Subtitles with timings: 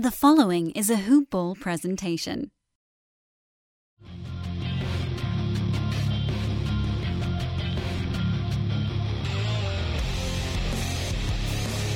[0.00, 2.50] The following is a Hoop Ball presentation.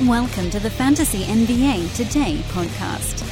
[0.03, 3.25] Welcome to the Fantasy NBA Today podcast.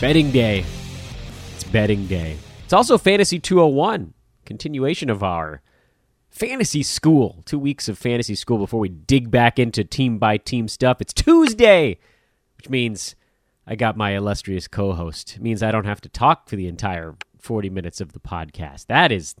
[0.00, 0.64] Betting day.
[1.54, 2.38] It's betting day.
[2.64, 4.14] It's also Fantasy 201,
[4.46, 5.60] continuation of our
[6.38, 7.42] fantasy school.
[7.44, 11.00] Two weeks of fantasy school before we dig back into team by team stuff.
[11.00, 11.98] It's Tuesday,
[12.56, 13.16] which means
[13.66, 15.36] I got my illustrious co host.
[15.36, 18.86] It means I don't have to talk for the entire 40 minutes of the podcast.
[18.86, 19.34] That is,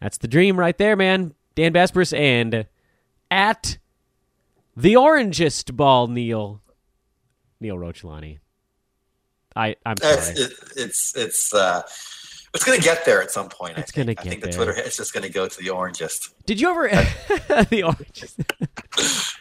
[0.00, 1.34] that's the dream right there, man.
[1.54, 2.66] Dan Besbris and
[3.30, 3.78] at
[4.76, 6.60] the orangest ball, Neil.
[7.60, 8.38] Neil Rochlani.
[9.54, 10.16] I, I'm sorry.
[10.16, 11.82] It's it's it's uh,
[12.54, 13.78] it's going to get there at some point.
[13.78, 14.06] It's I think.
[14.06, 14.50] gonna I get think there.
[14.52, 16.34] the Twitter it's just going to go to the orangest.
[16.46, 16.88] Did you ever
[17.70, 18.24] the orange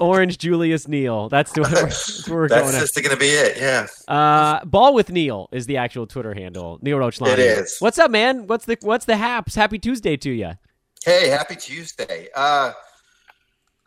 [0.00, 1.28] Orange Julius Neal?
[1.28, 2.74] That's the that's where we're That's going.
[2.76, 2.80] At.
[2.80, 3.56] just going to be it.
[3.56, 3.86] Yeah.
[4.06, 6.78] Uh, ball with Neil is the actual Twitter handle.
[6.82, 7.32] Neil Rochlani.
[7.32, 7.76] It is.
[7.80, 8.46] What's up, man?
[8.46, 9.54] What's the what's the haps?
[9.56, 10.52] Happy Tuesday to you.
[11.04, 12.28] Hey, happy Tuesday.
[12.34, 12.72] Uh,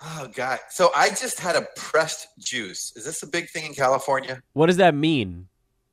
[0.03, 0.59] oh God.
[0.69, 2.91] So I just had a pressed juice.
[2.95, 4.41] Is this a big thing in California?
[4.53, 5.47] What does that mean?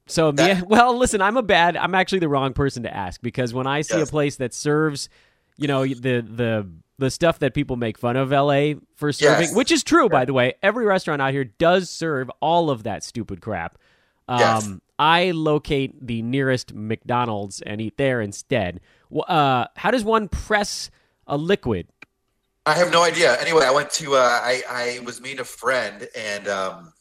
[0.09, 1.77] So, That- yeah, well, listen, I'm a bad.
[1.77, 4.09] I'm actually the wrong person to ask because when I see Yes.
[4.09, 5.09] a place that serves,
[5.57, 6.69] you know, the the
[7.01, 9.55] the stuff that people make fun of LA for serving, Yes.
[9.55, 10.55] which is true, by the way.
[10.65, 13.79] Every restaurant out here does serve all of that stupid crap.
[14.27, 14.69] Um, Yes.
[14.99, 18.81] I locate the nearest McDonald's and eat there instead.
[19.15, 20.91] Uh, how does one press
[21.29, 21.87] a liquid?
[22.67, 23.41] I have no idea.
[23.41, 26.93] Anyway, I went to uh, I I was meeting a friend and um,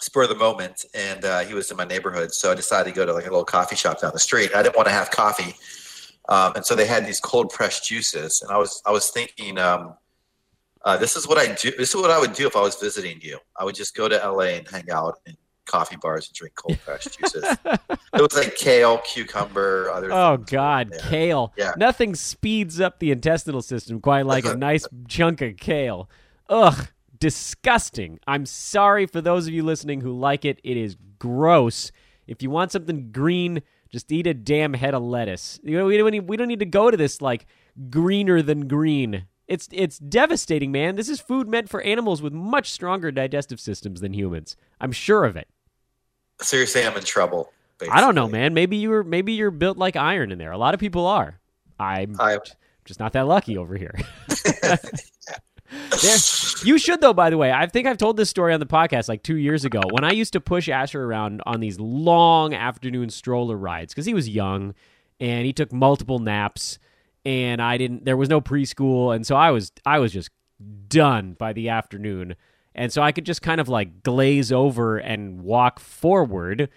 [0.00, 2.96] spur of the moment, and uh, he was in my neighborhood, so I decided to
[2.96, 4.50] go to like a little coffee shop down the street.
[4.54, 5.54] I didn't want to have coffee,
[6.28, 9.58] um, and so they had these cold pressed juices, and I was I was thinking.
[9.58, 9.94] Um,
[10.82, 11.70] uh, this is what I do.
[11.76, 13.38] This is what I would do if I was visiting you.
[13.54, 16.78] I would just go to LA and hang out in coffee bars and drink cold
[16.80, 17.44] pressed juices.
[17.64, 20.12] it was like kale, cucumber, other.
[20.12, 21.52] Oh God, kale!
[21.56, 21.72] Yeah.
[21.76, 26.08] Nothing speeds up the intestinal system quite like a nice chunk of kale.
[26.48, 26.88] Ugh,
[27.20, 28.18] disgusting.
[28.26, 30.60] I'm sorry for those of you listening who like it.
[30.64, 31.92] It is gross.
[32.26, 35.60] If you want something green, just eat a damn head of lettuce.
[35.62, 37.46] You know, we don't need, we don't need to go to this like
[37.90, 39.26] greener than green.
[39.46, 40.94] It's it's devastating, man.
[40.94, 44.56] This is food meant for animals with much stronger digestive systems than humans.
[44.80, 45.48] I'm sure of it.
[46.40, 47.52] So you're saying I'm in trouble?
[47.90, 48.54] I don't know, man.
[48.54, 50.52] Maybe you were maybe you're built like iron in there.
[50.52, 51.40] A lot of people are.
[51.80, 52.38] I'm I-
[52.84, 53.94] just not that lucky over here.
[55.70, 56.18] There-
[56.64, 57.12] you should though.
[57.14, 59.64] By the way, I think I've told this story on the podcast like two years
[59.64, 64.06] ago when I used to push Asher around on these long afternoon stroller rides because
[64.06, 64.74] he was young
[65.20, 66.78] and he took multiple naps
[67.24, 68.04] and I didn't.
[68.04, 70.30] There was no preschool and so I was I was just
[70.88, 72.34] done by the afternoon
[72.74, 76.68] and so I could just kind of like glaze over and walk forward.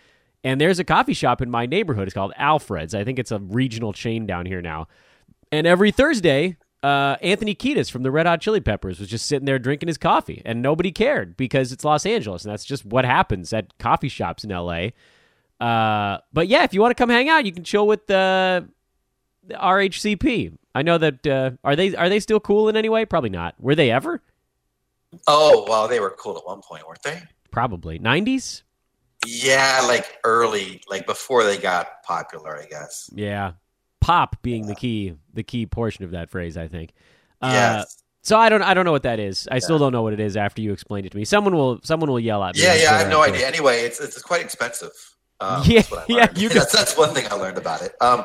[0.44, 2.08] And there's a coffee shop in my neighborhood.
[2.08, 2.94] It's called Alfred's.
[2.94, 4.88] I think it's a regional chain down here now.
[5.52, 9.46] And every Thursday, uh, Anthony Kiedis from the Red Hot Chili Peppers was just sitting
[9.46, 13.06] there drinking his coffee, and nobody cared because it's Los Angeles, and that's just what
[13.06, 14.90] happens at coffee shops in LA.
[15.62, 18.68] Uh, but yeah, if you want to come hang out, you can chill with the,
[19.48, 20.58] the RHCP.
[20.76, 23.06] I know that uh, are they are they still cool in any way?
[23.06, 23.56] Probably not.
[23.60, 24.22] Were they ever?
[25.28, 27.22] Oh, well, they were cool at one point, weren't they?
[27.50, 28.64] Probably nineties.
[29.26, 33.10] Yeah, like early, like before they got popular, I guess.
[33.14, 33.54] Yeah,
[34.04, 36.58] pop being the key the key portion of that phrase.
[36.58, 36.92] I think.
[37.42, 37.98] Uh, yes.
[38.22, 39.48] So I don't I don't know what that is.
[39.52, 41.26] I still don't know what it is after you explained it to me.
[41.26, 42.62] Someone will someone will yell at me.
[42.64, 43.48] Yeah, yeah, I have no idea.
[43.48, 44.92] Anyway, it's it's quite expensive.
[45.40, 47.82] Um, Yeah, that's what I yeah, you can- that's, that's one thing I learned about
[47.82, 47.94] it.
[48.00, 48.24] Um,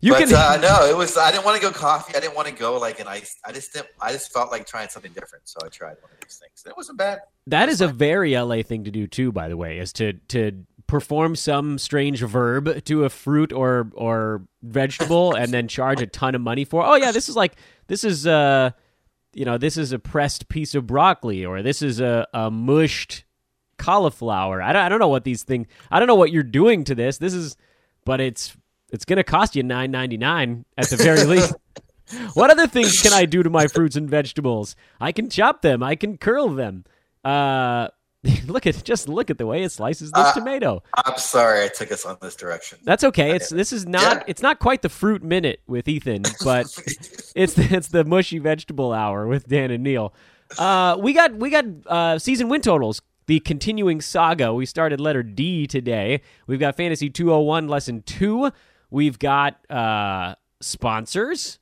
[0.00, 1.18] You but can- uh, no, it was.
[1.18, 2.14] I didn't want to go coffee.
[2.16, 3.36] I didn't want to go like an ice.
[3.44, 3.88] I just didn't.
[4.00, 6.64] I just felt like trying something different, so I tried one of these things.
[6.66, 7.18] It wasn't bad.
[7.48, 10.64] That is a very LA thing to do too, by the way, is to to
[10.88, 16.34] perform some strange verb to a fruit or or vegetable and then charge a ton
[16.34, 16.84] of money for.
[16.84, 17.54] Oh yeah, this is like
[17.86, 18.70] this is uh
[19.34, 23.24] you know, this is a pressed piece of broccoli or this is a, a mushed
[23.76, 24.60] cauliflower.
[24.60, 26.96] I don't I don't know what these things I don't know what you're doing to
[26.96, 27.18] this.
[27.18, 27.56] This is
[28.04, 28.56] but it's
[28.90, 31.54] it's going to cost you 9.99 at the very least.
[32.32, 34.74] What other things can I do to my fruits and vegetables?
[34.98, 35.82] I can chop them.
[35.82, 36.84] I can curl them.
[37.22, 37.88] Uh,
[38.46, 40.82] look at just look at the way it slices this Uh, tomato.
[41.04, 42.78] I'm sorry I took us on this direction.
[42.82, 43.34] That's okay.
[43.36, 44.22] It's this is not Yeah.
[44.26, 46.66] it's not quite the fruit minute with Ethan, but
[47.36, 50.12] it's it's the mushy vegetable hour with Dan and Neil.
[50.58, 53.00] Uh, we got we got uh, season win totals.
[53.26, 54.54] The continuing saga.
[54.54, 56.22] We started letter D today.
[56.46, 58.50] We've got fantasy 201 lesson two.
[58.90, 61.58] We've got uh, sponsors.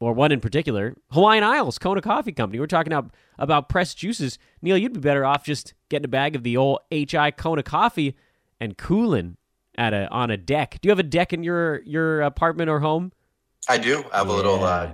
[0.00, 2.58] Or one in particular, Hawaiian Isles Kona Coffee Company.
[2.58, 4.38] We're talking about, about pressed juices.
[4.62, 8.16] Neil, you'd be better off just getting a bag of the old HI Kona coffee
[8.58, 9.36] and cooling
[9.76, 10.78] at a on a deck.
[10.80, 13.12] Do you have a deck in your your apartment or home?
[13.68, 14.04] I do.
[14.12, 14.92] I have a little, uh,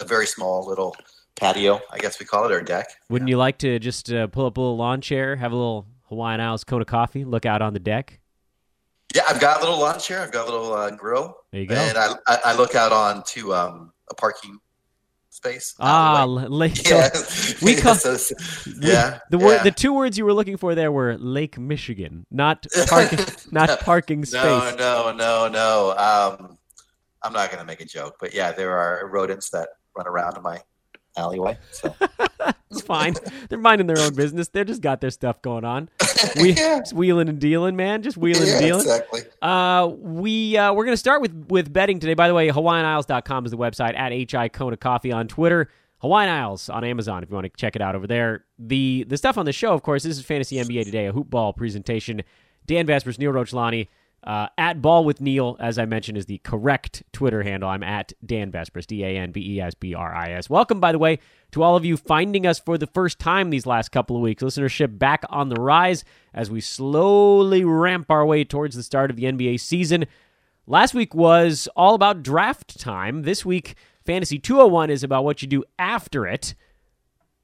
[0.00, 0.96] a very small little
[1.36, 2.90] patio, I guess we call it, or deck.
[3.08, 5.86] Wouldn't you like to just uh, pull up a little lawn chair, have a little
[6.08, 8.20] Hawaiian Isles Kona coffee, look out on the deck?
[9.14, 10.20] Yeah, I've got a little lawn chair.
[10.20, 11.36] I've got a little uh, grill.
[11.52, 11.74] There you go.
[11.74, 14.58] And I, I, I look out onto um, a parking
[15.30, 15.74] space.
[15.80, 16.88] Ah, lake.
[16.88, 17.08] yeah.
[17.62, 18.34] we call- So-
[18.80, 19.18] yeah.
[19.30, 23.18] The word, the two words you were looking for there were Lake Michigan, not parking,
[23.50, 24.42] not parking space.
[24.44, 25.90] No, no, no, no.
[25.96, 26.58] Um,
[27.22, 30.36] I'm not going to make a joke, but yeah, there are rodents that run around
[30.36, 30.58] in my
[31.16, 31.58] alleyway.
[31.72, 31.94] So
[32.70, 33.16] It's fine.
[33.48, 34.48] They're minding their own business.
[34.48, 35.88] They're just got their stuff going on.
[36.36, 38.02] We yeah, just wheeling and dealing, man.
[38.02, 38.82] Just wheeling yeah, and dealing.
[38.82, 39.22] exactly.
[39.42, 42.14] Uh, we uh, we're gonna start with with betting today.
[42.14, 43.96] By the way, HawaiianIsles.com is the website.
[43.96, 45.68] At hi Kona Coffee on Twitter.
[45.98, 48.44] Hawaiian Isles on Amazon if you want to check it out over there.
[48.58, 51.28] The the stuff on the show, of course, this is Fantasy NBA Today, a hoop
[51.28, 52.22] ball presentation.
[52.66, 53.88] Dan Besbris, Neil Rochlani,
[54.24, 57.70] uh, at Ball with Neil, as I mentioned, is the correct Twitter handle.
[57.70, 60.50] I'm at Dan Besbris, D A N B E S B R I S.
[60.50, 61.20] Welcome, by the way,
[61.52, 64.42] to all of you finding us for the first time these last couple of weeks.
[64.42, 69.16] Listenership back on the rise as we slowly ramp our way towards the start of
[69.16, 70.06] the NBA season.
[70.66, 73.22] Last week was all about draft time.
[73.22, 73.74] This week,
[74.04, 76.54] Fantasy 201 is about what you do after it.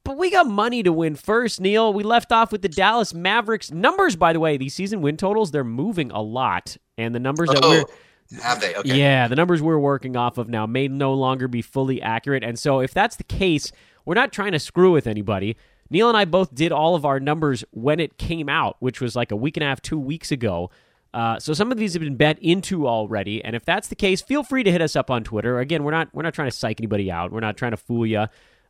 [0.07, 1.91] But we got money to win first, Neil.
[1.91, 3.71] We left off with the Dallas Mavericks.
[3.73, 6.77] Numbers, by the way, these season win totals, they're moving a lot.
[6.97, 8.73] And the numbers that we're Oh, have they?
[8.73, 8.97] Okay.
[8.97, 12.41] yeah, the numbers we're working off of now may no longer be fully accurate.
[12.41, 13.73] And so, if that's the case,
[14.05, 15.57] we're not trying to screw with anybody.
[15.89, 19.13] Neil and I both did all of our numbers when it came out, which was
[19.13, 20.69] like a week and a half, two weeks ago.
[21.13, 24.21] Uh, so some of these have been bet into already, and if that's the case,
[24.21, 25.59] feel free to hit us up on Twitter.
[25.59, 27.33] Again, we're not we're not trying to psych anybody out.
[27.33, 28.27] We're not trying to fool you.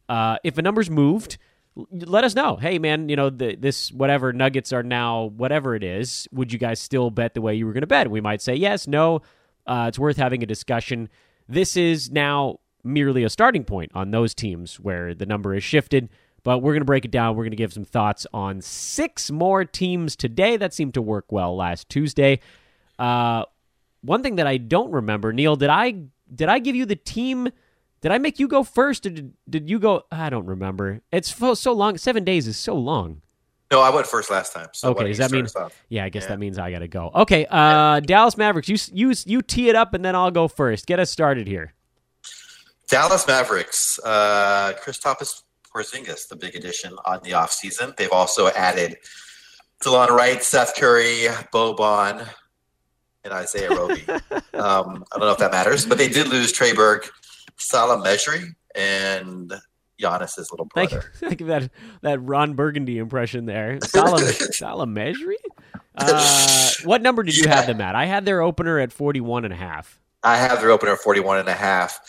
[0.09, 1.37] Uh, if a number's moved,
[1.91, 2.55] let us know.
[2.55, 6.27] Hey, man, you know the, this whatever Nuggets are now whatever it is.
[6.31, 8.09] Would you guys still bet the way you were going to bet?
[8.09, 9.21] We might say yes, no.
[9.65, 11.09] Uh, it's worth having a discussion.
[11.47, 16.09] This is now merely a starting point on those teams where the number is shifted.
[16.43, 17.35] But we're going to break it down.
[17.35, 21.29] We're going to give some thoughts on six more teams today that seemed to work
[21.29, 22.39] well last Tuesday.
[22.97, 23.43] Uh,
[24.01, 25.95] one thing that I don't remember, Neil, did I
[26.33, 27.49] did I give you the team?
[28.01, 30.03] Did I make you go first, or did, did you go?
[30.11, 31.01] I don't remember.
[31.11, 31.97] It's so, so long.
[31.97, 33.21] Seven days is so long.
[33.71, 34.67] No, I went first last time.
[34.73, 35.83] So Okay, does that mean- start us off?
[35.89, 36.29] Yeah, I guess Yeah.
[36.29, 37.11] that means I got to go.
[37.13, 38.69] Okay, uh, Dallas Mavericks.
[38.69, 40.85] You you you tee it up, and then I'll go first.
[40.87, 41.73] Get us started here.
[42.87, 45.41] Dallas Mavericks, uh, Kristaps
[45.73, 47.95] Porzingis, the big addition on the offseason.
[47.97, 48.97] They've also added
[49.83, 52.25] DeLon Wright, Seth Curry, Boban,
[53.25, 54.05] and Isaiah Roby.
[54.53, 57.11] um, I don't know if that matters, but they did lose Trey Burke,
[57.57, 59.53] Salah Mejri, and
[60.01, 61.11] Giannis's little Thank brother.
[61.21, 61.27] you.
[61.27, 61.71] Thank you that
[62.01, 63.79] that Ron Burgundy impression there.
[63.83, 65.35] Salam Salamejri?
[65.95, 67.95] Uh, what number did you have them at?
[67.95, 69.99] I had their opener at 41 and a half.
[70.23, 71.99] I have their opener at 41 and a half.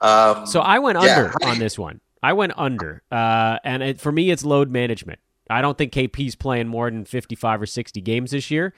[0.00, 2.00] Um, So I went Yeah, under on this one.
[2.22, 3.02] I went under.
[3.12, 5.18] Uh, and it, for me, it's load management.
[5.50, 8.72] I don't think KP's playing more than 55 or 60 games this year.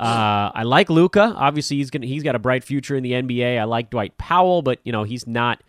[0.00, 1.34] Uh, I like Luka.
[1.36, 3.58] Obviously, he's gonna he's got a bright future in the NBA.
[3.58, 5.62] I like Dwight Powell, but you know he's not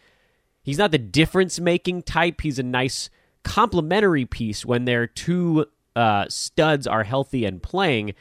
[0.61, 2.41] he's not the difference making type.
[2.41, 3.09] He's a nice
[3.43, 5.65] complementary piece when their two
[5.95, 8.13] uh, studs are healthy and playing.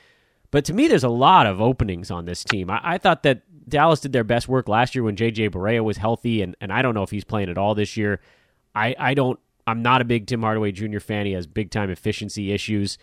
[0.51, 2.71] But to me, there's a lot of openings on this team.
[2.71, 5.99] I, I thought that Dallas did their best work last year when JJ Barea was
[5.99, 8.21] healthy, and, and I don't know if he's playing at all this year.
[8.75, 9.39] I, I don't.
[9.67, 10.99] I'm not a big Tim Hardaway Jr.
[10.99, 11.27] fan.
[11.27, 12.97] He has big time efficiency issues.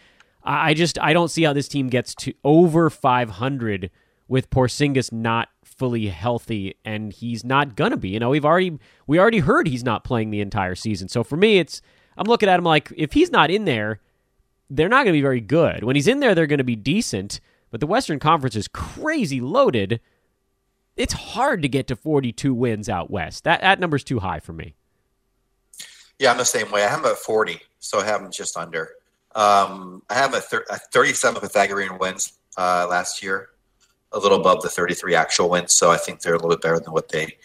[0.45, 3.89] I, just I don't see how this team gets to over 500
[4.27, 8.09] with Porzingis not fully healthy, and he's not gonna be.
[8.09, 11.09] You know, we've already we already heard he's not playing the entire season.
[11.09, 11.81] So for me, it's
[12.17, 13.99] I'm looking at him like if he's not in there,
[14.69, 15.83] they're not to be very good.
[15.83, 17.39] When he's in there, they're to be decent.
[17.71, 19.99] But the Western Conference is crazy loaded.
[20.95, 23.43] It's hard to get to 42 wins out west.
[23.43, 24.75] That that number's too high for me.
[26.19, 26.83] Yeah, I'm the same way.
[26.83, 28.91] I have them at 40, so I have them just under.
[29.35, 33.49] Um, I have a, thir- a 37 Pythagorean wins uh, last year,
[34.11, 35.73] a little above the 33 actual wins.
[35.73, 37.37] So I think they're a little bit better than what they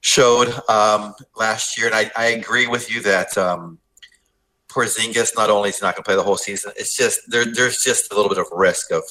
[0.00, 1.86] showed um, last year.
[1.86, 3.78] And I, I agree with you that um,
[4.68, 7.82] Porzingis not only is not going to play the whole season, it's just there, there's
[7.82, 9.02] just a little bit of risk of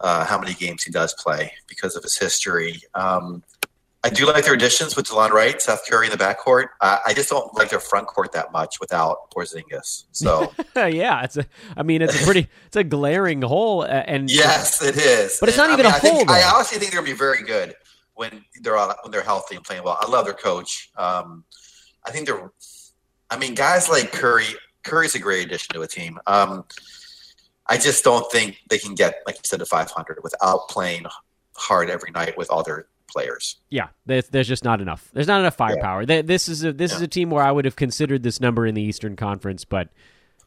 [0.00, 2.80] uh, how many games he does play because of his history.
[2.94, 3.42] Um,
[4.02, 6.68] I do like their additions with DeLon Wright, Seth Curry in the backcourt.
[6.80, 10.04] Uh, I just don't like their front court that much without Porzingis.
[10.12, 11.44] So yeah, it's a.
[11.76, 12.48] I mean, it's a pretty.
[12.66, 15.36] It's a glaring hole, and yes, it is.
[15.38, 17.02] But it's And, not I even mean, a I think- hole, I honestly think they're
[17.02, 17.74] going to be very good
[18.14, 19.98] when they're all, when they're healthy and playing well.
[20.00, 20.90] I love their coach.
[20.96, 21.44] Um,
[22.06, 22.50] I think they're.
[23.28, 24.46] I mean, guys like Curry.
[24.82, 26.18] Curry's a great addition to a team.
[26.26, 26.64] Um,
[27.66, 31.04] I just don't think they can get, like you said, to 500 without playing
[31.54, 33.56] hard every night with all their players.
[33.68, 35.10] Yeah, there's, there's just not enough.
[35.12, 36.04] There's not enough firepower.
[36.08, 36.22] Yeah.
[36.22, 36.96] This is a this yeah.
[36.96, 39.88] is a team where I would have considered this number in the Eastern Conference, but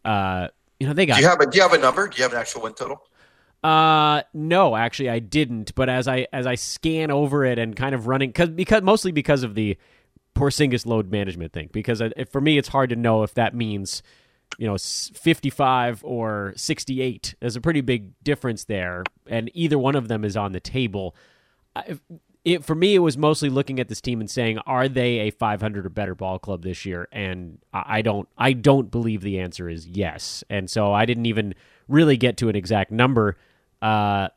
[0.06, 0.48] uh,
[0.80, 1.18] you know they got.
[1.18, 2.08] Do you have a Do you have a number?
[2.08, 3.04] Do you have an actual win total?
[3.64, 5.74] Uh, no, actually, I didn't.
[5.76, 9.12] But as I as I scan over it and kind of running, because because mostly
[9.12, 9.78] because of the
[10.36, 11.70] Porzingis load management thing.
[11.72, 14.04] Because I, for me, it's hard to know if that means
[14.58, 17.36] you know 55 or 68.
[17.40, 21.16] There's a pretty big difference there, and either one of them is on the table.
[22.46, 25.30] It, for me, it was mostly looking at this team and saying, are they a
[25.30, 27.08] 500 or better ball club this year?
[27.12, 30.44] And I don't, I don't believe the answer is yes.
[30.50, 31.56] And so I didn't even
[31.88, 33.38] really get to an exact number.
[33.82, 34.28] Uh,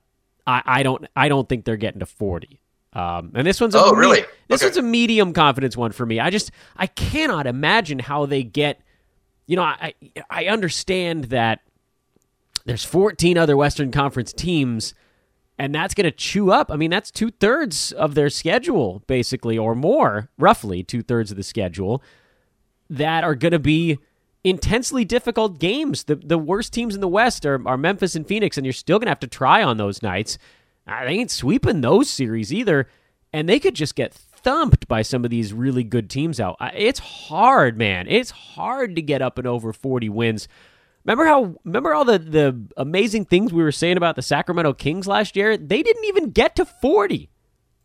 [0.46, 2.60] I, I don't, I don't think they're getting to 40.
[2.92, 4.24] Um, and this one's a oh, really?
[4.48, 4.68] This okay.
[4.68, 6.20] one's a medium confidence one for me.
[6.20, 8.80] I just, I cannot imagine how they get.
[9.46, 9.94] You know, I,
[10.30, 11.60] I understand that
[12.64, 14.94] there's 14 other Western Conference teams
[15.58, 16.70] and that's going to chew up.
[16.70, 21.36] I mean, that's two thirds of their schedule, basically, or more, roughly two thirds of
[21.36, 22.02] the schedule
[22.90, 23.98] that are going to be
[24.44, 26.04] intensely difficult games.
[26.04, 28.98] The the worst teams in the West are, are Memphis and Phoenix, and you're still
[28.98, 30.38] going to have to try on those nights.
[30.86, 32.88] Uh, they ain't sweeping those series either,
[33.32, 36.56] and they could just get thumped by some of these really good teams out.
[36.74, 38.06] It's hard, man.
[38.08, 40.46] It's hard to get up and over 40 wins.
[41.06, 45.06] Remember how remember all the the amazing things we were saying about the Sacramento Kings
[45.06, 45.56] last year?
[45.56, 47.30] They didn't even get to 40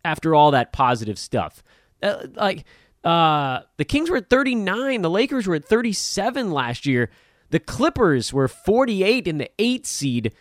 [0.03, 1.61] after all that positive stuff.
[2.01, 2.65] Uh, like
[3.03, 7.11] uh, the Kings were at 39, the Lakers were at 37 last year.
[7.51, 10.33] The Clippers were 48 in the 8 seed.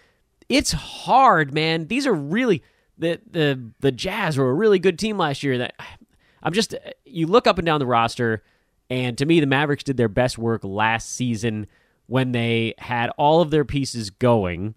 [0.48, 1.86] It's hard, man.
[1.88, 2.62] These are really
[2.96, 5.58] the the the Jazz were a really good team last year.
[5.58, 5.74] That
[6.42, 8.42] I'm just you look up and down the roster
[8.88, 11.66] and to me the Mavericks did their best work last season
[12.10, 14.74] when they had all of their pieces going.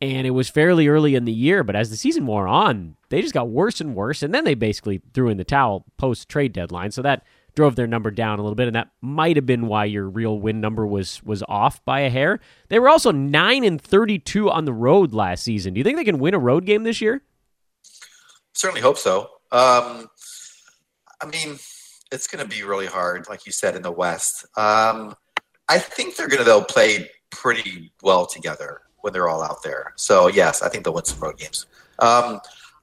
[0.00, 3.20] And it was fairly early in the year, but as the season wore on, they
[3.20, 4.22] just got worse and worse.
[4.22, 6.90] And then they basically threw in the towel post trade deadline.
[6.90, 7.24] So that
[7.54, 10.40] drove their number down a little bit, and that might have been why your real
[10.40, 12.40] win number was was off by a hair.
[12.68, 15.74] They were also nine and thirty two on the road last season.
[15.74, 17.22] Do you think they can win a road game this year?
[18.54, 19.30] Certainly hope so.
[19.52, 20.08] Um,
[21.20, 21.58] I mean,
[22.10, 24.46] it's going to be really hard, like you said, in the West.
[24.56, 25.14] Um,
[25.72, 29.94] I think they're going to they'll play pretty well together when they're all out there.
[29.96, 31.64] So yes, I think they'll win some road games.
[31.98, 32.40] Um,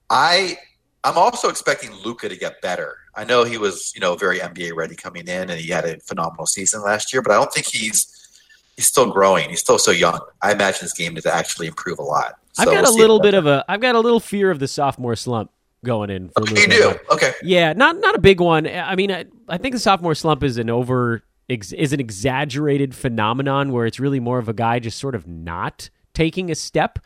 [0.09, 0.57] I
[1.03, 2.97] I'm also expecting Luka to get better.
[3.13, 5.99] I know he was you know very NBA ready coming in, and he had a
[5.99, 8.41] phenomenal season last year, but I don't think he's
[8.75, 9.49] he's still growing.
[9.49, 10.19] He's still so young.
[10.41, 12.39] I imagine his game to actually improve a lot.
[12.53, 14.57] So I've got we'll a little bit of a I've got a little fear of
[14.57, 15.51] the sophomore slump
[15.85, 16.75] going in for okay, Luka.
[16.75, 17.33] You do okay?
[17.43, 18.67] Yeah, not not a big one.
[18.67, 22.95] I mean, I, I think the sophomore slump is an over ex- is an exaggerated
[22.95, 26.99] phenomenon where it's really more of a guy just sort of not taking a step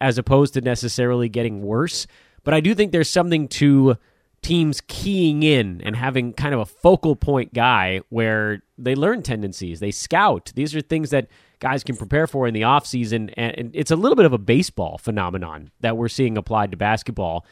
[0.00, 2.06] as opposed to necessarily getting worse.
[2.44, 3.96] But I do think there's something to
[4.42, 9.80] teams keying in and having kind of a focal point guy where they learn tendencies,
[9.80, 10.52] they scout.
[10.54, 11.28] These are things that
[11.58, 13.34] guys can prepare for in the offseason.
[13.36, 17.44] And it's a little bit of a baseball phenomenon that we're seeing applied to basketball.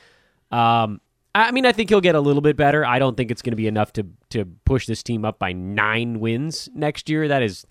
[0.53, 1.01] Um,
[1.37, 2.85] I mean, I think he'll get a little bit better.
[2.85, 5.53] I don't think it's going to be enough to to push this team up by
[5.53, 7.29] nine wins next year.
[7.29, 7.67] That is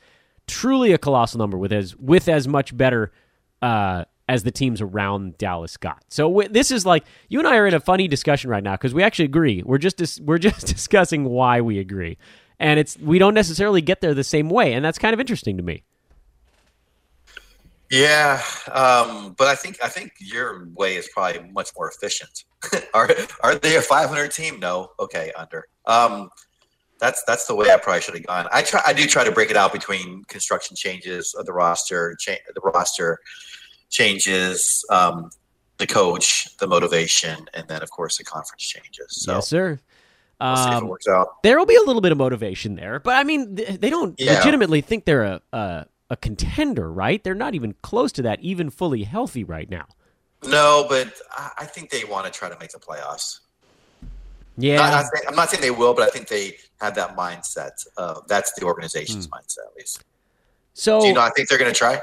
[0.46, 3.12] truly a colossal number with as with as much better
[3.64, 6.04] uh, as the teams around Dallas got.
[6.10, 8.74] So w- this is like you and I are in a funny discussion right now
[8.74, 9.64] because we actually agree.
[9.66, 12.20] We're just dis- we're just discussing why we agree,
[12.60, 15.58] and it's we don't necessarily get there the same way, and that's kind of interesting
[15.58, 15.84] to me.
[17.92, 22.46] Yeah, um, but I think I think your way is probably much more efficient.
[22.94, 23.10] are
[23.44, 24.60] are they a 500 team?
[24.60, 24.90] No.
[25.00, 25.68] Okay, under.
[25.86, 26.30] Um,
[27.00, 28.48] that's that's the way I probably should have gone.
[28.52, 28.82] I try.
[28.86, 32.62] I do try to break it out between construction changes of the roster, cha- the
[32.62, 33.20] roster
[33.90, 35.30] changes, um,
[35.78, 39.08] the coach, the motivation, and then of course the conference changes.
[39.10, 39.80] So, yes, sir.
[40.42, 41.44] We'll see if it um, works out.
[41.44, 44.34] There will be a little bit of motivation there, but I mean, they don't yeah.
[44.34, 47.24] legitimately think they're a, a a contender, right?
[47.24, 49.86] They're not even close to that, even fully healthy right now.
[50.48, 51.14] No, but
[51.58, 53.40] I think they want to try to make the playoffs.
[54.58, 57.18] Yeah, not, not saying, I'm not saying they will, but I think they have that
[57.18, 57.72] mindset.
[57.98, 59.34] Uh, that's the organization's hmm.
[59.34, 60.04] mindset, at least.
[60.74, 61.22] So, do you know?
[61.22, 62.02] I think they're going to try.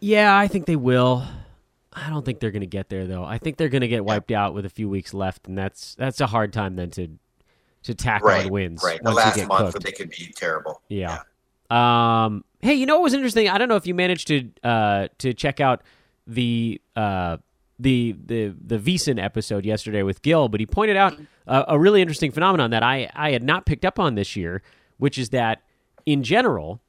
[0.00, 1.24] Yeah, I think they will.
[1.92, 3.24] I don't think they're going to get there though.
[3.24, 4.44] I think they're going to get wiped yeah.
[4.44, 7.08] out with a few weeks left, and that's that's a hard time then to
[7.84, 8.82] to tack right, on wins.
[8.82, 10.82] Right, the last month they could be terrible.
[10.88, 11.10] Yeah.
[11.10, 11.18] yeah.
[11.74, 13.50] Um, Hey, you know what was interesting?
[13.50, 15.82] I don't know if you managed to uh, to check out
[16.26, 17.36] the uh,
[17.78, 22.00] the the the VSiN episode yesterday with Gil, but he pointed out a, a really
[22.00, 24.62] interesting phenomenon that I I had not picked up on this year,
[24.96, 25.60] which is that
[26.06, 26.80] in general,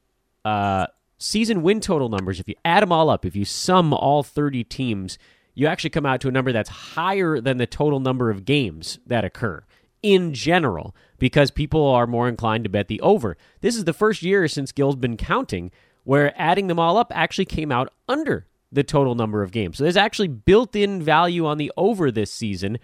[0.46, 0.88] uh,
[1.18, 4.64] season win total numbers, if you add them all up, if you sum all 30
[4.64, 5.18] teams,
[5.56, 9.00] you actually come out to a number that's higher than the total number of games
[9.06, 9.62] that occur
[10.06, 13.36] in general because people are more inclined to bet the over.
[13.62, 15.72] This is the first year since Gil's been counting
[16.04, 19.78] where adding them all up actually came out under the total number of games.
[19.78, 22.78] So there's actually built in value on the over this season.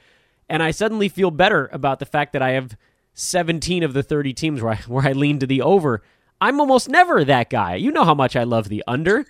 [0.50, 2.76] And I suddenly feel better about the fact that I have
[3.14, 6.02] 17 of the 30 teams where I, where I lean to the over.
[6.42, 7.76] I'm almost never that guy.
[7.76, 9.26] You know how much I love the under.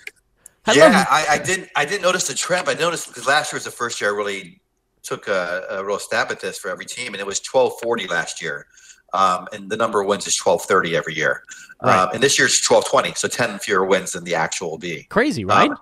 [0.65, 1.07] I yeah, love...
[1.09, 1.69] I, I, didn't.
[1.75, 2.69] I didn't notice the trend.
[2.69, 4.61] I noticed because last year was the first year I really
[5.03, 8.41] took a, a real stab at this for every team, and it was 1240 last
[8.41, 8.67] year.
[9.13, 11.43] Um, and the number of wins is 1230 every year.
[11.81, 12.03] Right.
[12.03, 15.03] Um, and this year's 1220, so 10 fewer wins than the actual will be.
[15.03, 15.69] Crazy, right?
[15.69, 15.77] Um,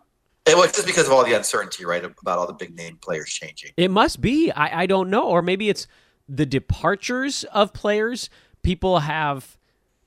[0.46, 3.30] it was just because of all the uncertainty, right, about all the big name players
[3.30, 3.72] changing.
[3.78, 4.52] It must be.
[4.52, 5.86] I, I don't know, or maybe it's
[6.28, 8.30] the departures of players.
[8.64, 9.58] People have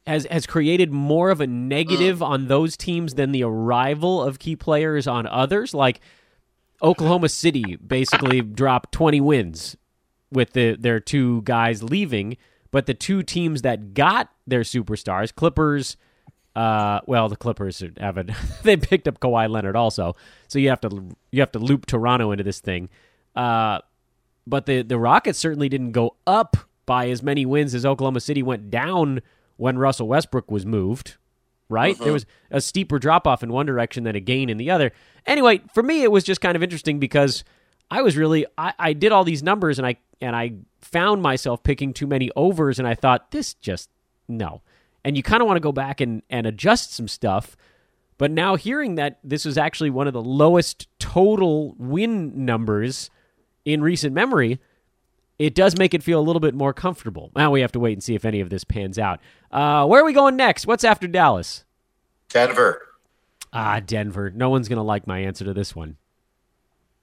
[0.07, 2.27] has has created more of a negative mm.
[2.27, 5.75] on those teams than the arrival of key players on others.
[5.75, 6.01] Like
[6.83, 9.77] Oklahoma City basically dropped 20 wins
[10.31, 12.37] with the, their two guys leaving,
[12.71, 15.97] but the two teams that got their superstars, Clippers
[16.55, 18.19] uh, well, the Clippers have
[18.63, 20.17] they picked up Kawhi Leonard also,
[20.49, 22.89] so you have to you have to loop Toronto into this thing.
[23.35, 23.81] Uh,
[24.47, 28.43] but the the Rockets certainly didn't go up by as many wins as Oklahoma City
[28.43, 29.23] went down
[29.57, 31.17] when Russell Westbrook was moved.
[31.73, 32.05] Right, uh-huh.
[32.05, 34.93] there was a steeper drop off in one direction than a gain in the other.
[35.27, 37.45] Anyway, for me, it was just kind of interesting because
[37.91, 41.63] I was really I, I did all these numbers and I and I found myself
[41.63, 43.91] picking too many overs, and I thought this just
[44.29, 44.63] no
[45.05, 47.57] and you kind of want to go back and, and adjust some stuff.
[48.19, 53.11] But now hearing that this is actually one of the lowest total win numbers
[53.65, 54.61] in recent memory,
[55.43, 57.33] it does make it feel a little bit more comfortable.
[57.35, 59.19] Now we have to wait and see if any of this pans out.
[59.51, 60.69] Uh, where are we going next?
[60.69, 61.65] What's after Dallas?
[62.29, 62.81] Denver.
[63.53, 64.31] Ah, Denver.
[64.31, 65.97] No one's going to like my answer to this one.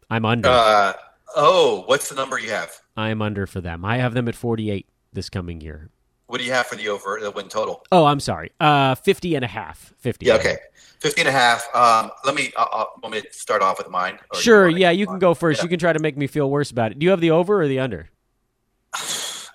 [0.09, 0.47] I'm under.
[0.47, 0.93] Uh,
[1.35, 2.71] oh, what's the number you have?
[2.95, 3.83] I am under for them.
[3.83, 5.89] I have them at 48 this coming year.
[6.27, 7.83] What do you have for the over the win total?
[7.91, 8.51] Oh, I'm sorry.
[8.59, 9.93] Uh, 50 and a half.
[9.97, 10.27] 50.
[10.27, 10.57] Yeah, okay.
[11.01, 11.67] 50 and a half.
[11.75, 14.17] Um, let me, uh, uh, want me to start off with mine?
[14.35, 14.69] Sure.
[14.69, 15.59] You yeah, you can go first.
[15.59, 15.63] Yeah.
[15.63, 16.99] You can try to make me feel worse about it.
[16.99, 18.09] Do you have the over or the under?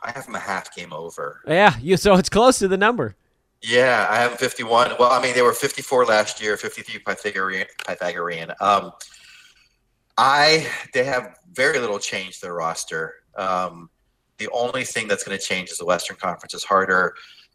[0.04, 1.40] I have them a half game over.
[1.46, 3.16] Yeah, you, so it's close to the number.
[3.62, 4.96] Yeah, I have 51.
[4.98, 7.66] Well, I mean, they were 54 last year, 53 Pythagorean.
[7.86, 8.52] Pythagorean.
[8.60, 8.92] Um,
[10.16, 13.14] I they have very little change to their roster.
[13.36, 13.88] Um,
[14.38, 17.14] the only thing that's going to change is the Western Conference is harder.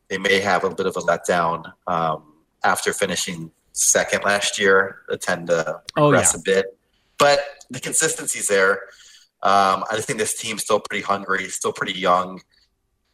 [0.10, 2.34] They may have a bit of a letdown um,
[2.64, 5.04] after finishing second last year.
[5.10, 6.56] They tend to progress oh, yeah.
[6.56, 6.78] a bit,
[7.18, 8.82] but the consistency's there.
[9.42, 12.42] Um, I think this team's still pretty hungry, still pretty young.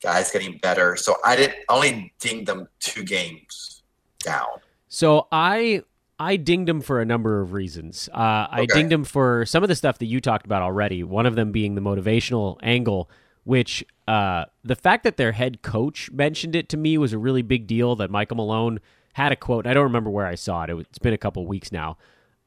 [0.01, 0.95] Guys getting better.
[0.95, 3.83] So I didn't only ding them two games
[4.19, 4.47] down.
[4.87, 5.83] So I
[6.19, 8.09] I dinged him for a number of reasons.
[8.13, 11.03] Uh, I dinged him for some of the stuff that you talked about already.
[11.03, 13.09] One of them being the motivational angle
[13.45, 17.43] which uh, the fact that their head coach mentioned it to me was a really
[17.43, 17.95] big deal.
[17.95, 18.79] That Michael Malone
[19.13, 19.65] had a quote.
[19.65, 20.71] I don't remember where I saw it.
[20.71, 21.97] It's been a couple weeks now.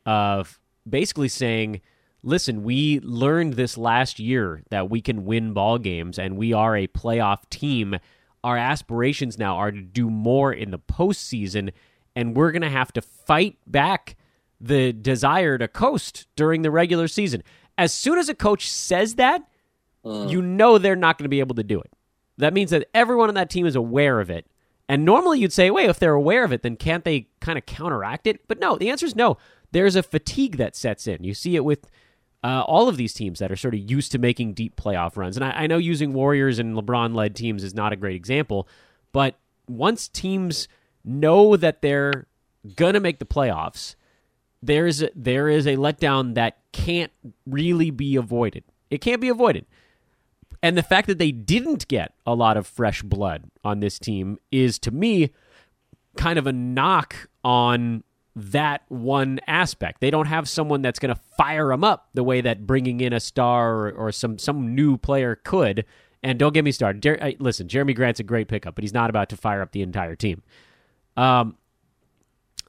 [0.04, 1.80] Of basically saying,
[2.22, 6.76] "Listen, we learned this last year that we can win ball games, and we are
[6.76, 7.96] a playoff team.
[8.44, 11.72] Our aspirations now are to do more in the postseason,
[12.14, 14.16] and we're going to have to fight back."
[14.60, 17.44] the desire to coast during the regular season.
[17.78, 19.48] As soon as a coach says that,
[20.04, 20.30] Mm.
[20.30, 21.92] You know they're not going to be able to do it.
[22.38, 24.46] That means that everyone on that team is aware of it.
[24.88, 27.66] And normally you'd say, wait, if they're aware of it, then can't they kind of
[27.66, 28.46] counteract it?
[28.48, 29.36] But no, the answer is no.
[29.70, 31.24] There's a fatigue that sets in.
[31.24, 31.90] You see it with
[32.44, 35.36] uh, all of these teams that are sort of used to making deep playoff runs.
[35.36, 38.68] And I, I know using Warriors and LeBron led teams is not a great example,
[39.12, 39.36] but
[39.68, 40.68] once teams
[41.04, 42.26] know that they're
[42.76, 43.96] going to make the playoffs,
[44.62, 47.12] there's a, there is a letdown that can't
[47.46, 48.64] really be avoided.
[48.90, 49.66] It can't be avoided.
[50.62, 54.38] And the fact that they didn't get a lot of fresh blood on this team
[54.50, 55.30] is, to me,
[56.16, 58.02] kind of a knock on
[58.38, 60.00] that one aspect.
[60.00, 63.12] They don't have someone that's going to fire them up the way that bringing in
[63.12, 65.84] a star or, or, some some new player could.
[66.22, 67.02] And don't get me started.
[67.02, 69.82] Jer- listen, Jerami Grant's a great pickup, but he's not about to fire up the
[69.82, 70.42] entire team.
[71.16, 71.56] Um,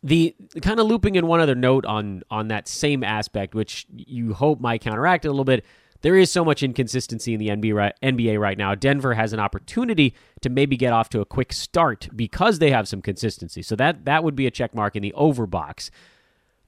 [0.01, 4.33] the kind of looping in one other note on on that same aspect, which you
[4.33, 5.65] hope might counteract a little bit
[6.01, 8.75] there is so much inconsistency in the NBA right now.
[8.75, 12.87] Denver has an opportunity to maybe get off to a quick start because they have
[12.87, 13.61] some consistency.
[13.61, 15.91] So that that would be a check mark in the over box.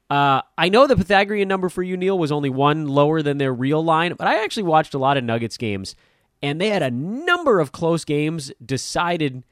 [0.10, 3.54] Uh, I know the Pythagorean number for you, Neil, was only one lower than their
[3.54, 5.96] real line, but I actually watched a lot of Nuggets games,
[6.44, 9.46] and they had a number of close games decided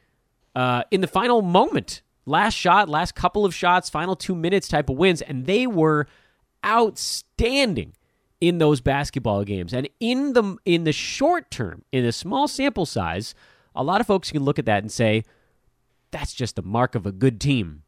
[0.55, 2.01] uh, in the final moment.
[2.25, 6.07] Last shot, last couple of shots, final two minutes type of wins, and they were
[6.65, 7.93] outstanding
[8.41, 9.73] in those basketball games.
[9.73, 13.35] And in the in the short term, in a small sample size,
[13.75, 15.23] a lot of folks can look at that and say,
[16.11, 17.83] that's just a mark of a good team.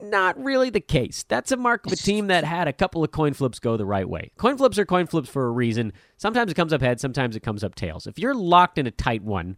[0.00, 1.24] Not really the case.
[1.28, 3.84] That's a mark of a team that had a couple of coin flips go the
[3.84, 4.32] right way.
[4.36, 5.92] Coin flips are coin flips for a reason.
[6.16, 8.08] Sometimes it comes up heads, sometimes it comes up tails.
[8.08, 9.56] If you're locked in a tight one,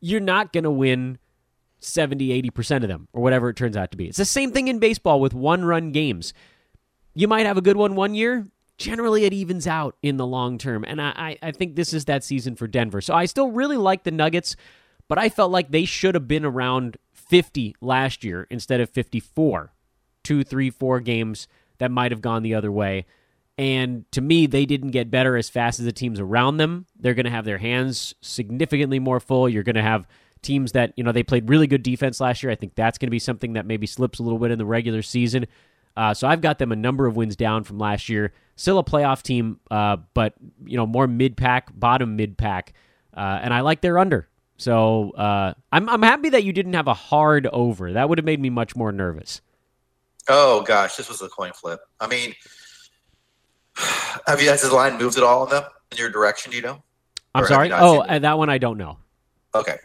[0.00, 1.18] you're not going to win
[1.80, 4.06] 70, 80% of them, or whatever it turns out to be.
[4.08, 6.32] It's the same thing in baseball with one run games.
[7.14, 10.58] You might have a good one one year, generally it evens out in the long
[10.58, 10.84] term.
[10.84, 13.00] And I, I think this is that season for Denver.
[13.00, 14.56] So I still really like the Nuggets,
[15.08, 19.72] but I felt like they should have been around 50 last year instead of 54.
[20.22, 21.46] Two, three, four games
[21.78, 23.04] that might have gone the other way.
[23.56, 26.86] And to me, they didn't get better as fast as the teams around them.
[26.98, 29.48] They're going to have their hands significantly more full.
[29.48, 30.08] You're going to have
[30.42, 32.50] teams that, you know, they played really good defense last year.
[32.50, 34.66] I think that's going to be something that maybe slips a little bit in the
[34.66, 35.46] regular season.
[35.96, 38.32] Uh, so I've got them a number of wins down from last year.
[38.56, 42.72] Still a playoff team, uh, but you know more mid pack, bottom mid pack,
[43.16, 44.28] uh, and I like their under.
[44.56, 47.92] So uh, I'm I'm happy that you didn't have a hard over.
[47.92, 49.40] That would have made me much more nervous.
[50.28, 51.80] Oh gosh, this was a coin flip.
[52.00, 52.34] I mean,
[54.26, 56.50] have you has the line moved at all in them in your direction?
[56.50, 56.82] Do you know?
[57.34, 57.72] I'm sorry.
[57.72, 58.98] Oh, uh, that one I don't know.
[59.54, 59.78] Okay.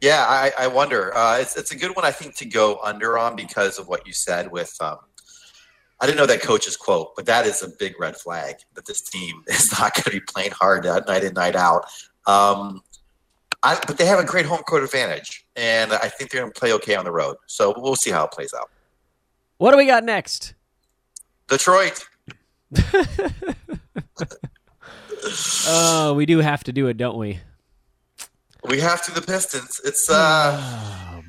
[0.00, 1.16] Yeah, I, I wonder.
[1.16, 4.06] Uh, it's it's a good one I think to go under on because of what
[4.06, 4.98] you said with um,
[6.00, 9.00] I didn't know that coach's quote, but that is a big red flag that this
[9.00, 11.86] team is not going to be playing hard night in, night out.
[12.26, 12.82] Um,
[13.62, 16.58] I, but they have a great home court advantage, and I think they're going to
[16.58, 17.36] play okay on the road.
[17.46, 18.70] So we'll see how it plays out.
[19.56, 20.52] What do we got next?
[21.48, 22.06] Detroit.
[25.66, 27.40] oh, we do have to do it, don't we?
[28.68, 29.80] We have to the Pistons.
[29.84, 30.60] It's uh,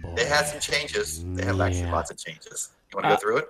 [0.06, 1.24] oh, they had some changes.
[1.26, 2.72] They have actually lots of changes.
[2.92, 3.50] You want to uh, go through it?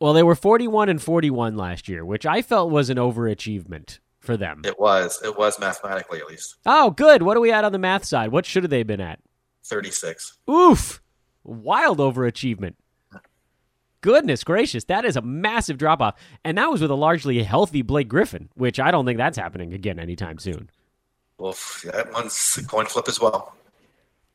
[0.00, 4.36] Well, they were 41 and 41 last year, which I felt was an overachievement for
[4.36, 4.62] them.
[4.64, 5.20] It was.
[5.24, 6.56] It was mathematically, at least.
[6.66, 7.22] Oh, good.
[7.22, 8.30] What are we at on the math side?
[8.30, 9.18] What should have they been at?
[9.64, 10.38] 36.
[10.48, 11.02] Oof.
[11.44, 12.74] Wild overachievement.
[14.00, 16.14] Goodness gracious, that is a massive drop off.
[16.44, 19.72] And that was with a largely healthy Blake Griffin, which I don't think that's happening
[19.72, 20.70] again anytime soon.
[21.38, 23.54] Well, that one's a coin flip as well.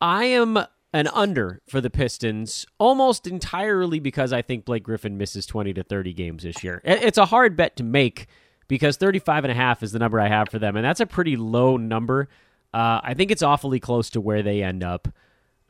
[0.02, 0.60] I am
[0.94, 5.84] an under for the Pistons almost entirely because I think Blake Griffin misses 20 to
[5.84, 6.82] 30 games this year.
[6.84, 8.28] It's a hard bet to make
[8.68, 11.06] because 35 and a half is the number I have for them and that's a
[11.06, 12.30] pretty low number.
[12.74, 15.08] Uh, I think it's awfully close to where they end up.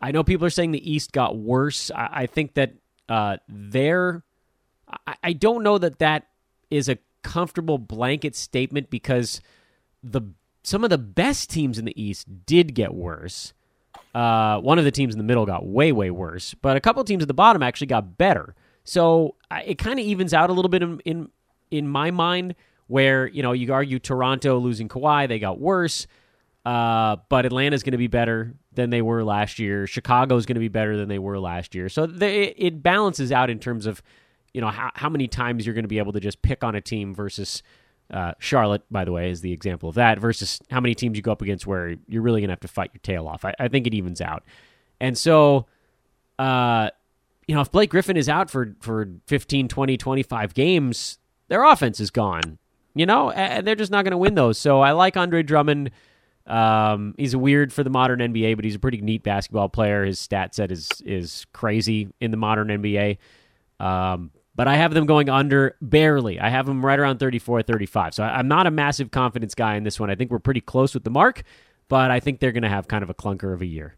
[0.02, 1.90] I know people are saying the East got worse.
[1.92, 2.74] I, I think that
[3.08, 4.24] uh, they're
[5.08, 6.28] I, I don't know that that
[6.70, 9.42] is a comfortable blanket statement because
[10.04, 10.22] the
[10.64, 13.54] some of the best teams in the East did get worse.
[14.14, 17.04] Uh, one of the teams in the middle got way, way worse, but a couple
[17.04, 18.56] teams at the bottom actually got better.
[18.84, 21.30] So it kind of evens out a little bit in, in
[21.72, 22.56] in my mind.
[22.88, 26.06] Where you know you argue Toronto losing Kawhi, they got worse,
[26.66, 29.88] uh, but Atlanta's going to be better than they were last year.
[29.88, 31.90] Chicago's going to be better than they were last year.
[31.90, 34.04] So they, it balances out in terms of
[34.54, 36.76] you know how, how many times you're going to be able to just pick on
[36.76, 37.64] a team versus
[38.12, 41.22] uh, Charlotte, by the way, is the example of that versus how many teams you
[41.22, 43.46] go up against where you're really going to have to fight your tail off.
[43.46, 44.44] I, I, think it evens out.
[45.00, 45.66] And so,
[46.38, 46.90] uh,
[47.48, 52.00] you know, if Blake Griffin is out for, for 15, 20, 25 games, their offense
[52.00, 52.58] is gone,
[52.94, 54.58] you know, and they're just not going to win those.
[54.58, 55.92] So I like Andre Drummond.
[56.46, 60.06] Um, he's weird for the modern NBA, but he's a pretty neat basketball player.
[60.06, 63.18] His stat set is, is crazy in the modern NBA.
[63.80, 66.40] Um, but I have them going under barely.
[66.40, 68.14] I have them right around 34, 35.
[68.14, 70.10] So I'm not a massive confidence guy in this one.
[70.10, 71.44] I think we're pretty close with the mark,
[71.88, 73.98] but I think they're going to have kind of a clunker of a year.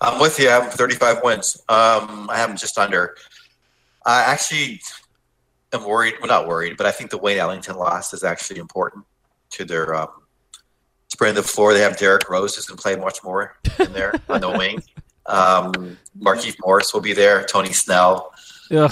[0.00, 0.48] I'm with you.
[0.48, 1.56] I have 35 wins.
[1.68, 3.16] Um, I have them just under.
[4.06, 4.80] I actually
[5.72, 6.14] am worried.
[6.20, 9.04] Well, not worried, but I think the Wayne Ellington loss is actually important
[9.50, 10.08] to their um,
[11.08, 11.74] spreading the floor.
[11.74, 14.82] They have Derrick Rose who's going to play much more in there on the wing.
[15.26, 17.44] Um, Markieff Morris will be there.
[17.44, 18.32] Tony Snell.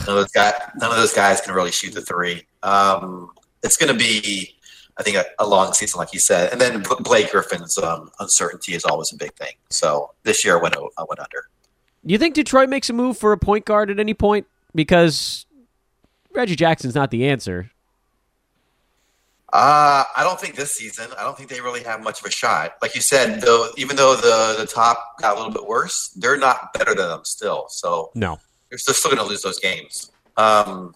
[0.07, 2.47] None of those guys, none of those guys can really shoot the three.
[2.63, 3.31] Um,
[3.63, 4.57] it's going to be,
[4.97, 6.53] I think, a, a, long season, like you said.
[6.53, 9.53] And then Blake Griffin's um, uncertainty is always a big thing.
[9.71, 11.49] So this year I went, I went under.
[12.05, 14.47] Do you think Detroit makes a move for a point guard at any point?
[14.75, 15.47] Because
[16.33, 17.71] Reggie Jackson's not the answer.
[19.51, 21.07] Uh, I don't think this season.
[21.19, 22.75] I don't think they really have much of a shot.
[22.83, 26.37] Like you said, though, even though the the top got a little bit worse, they're
[26.37, 27.67] not better than them still.
[27.71, 28.39] So no,
[28.71, 30.11] they're still going to lose those games.
[30.37, 30.95] Um,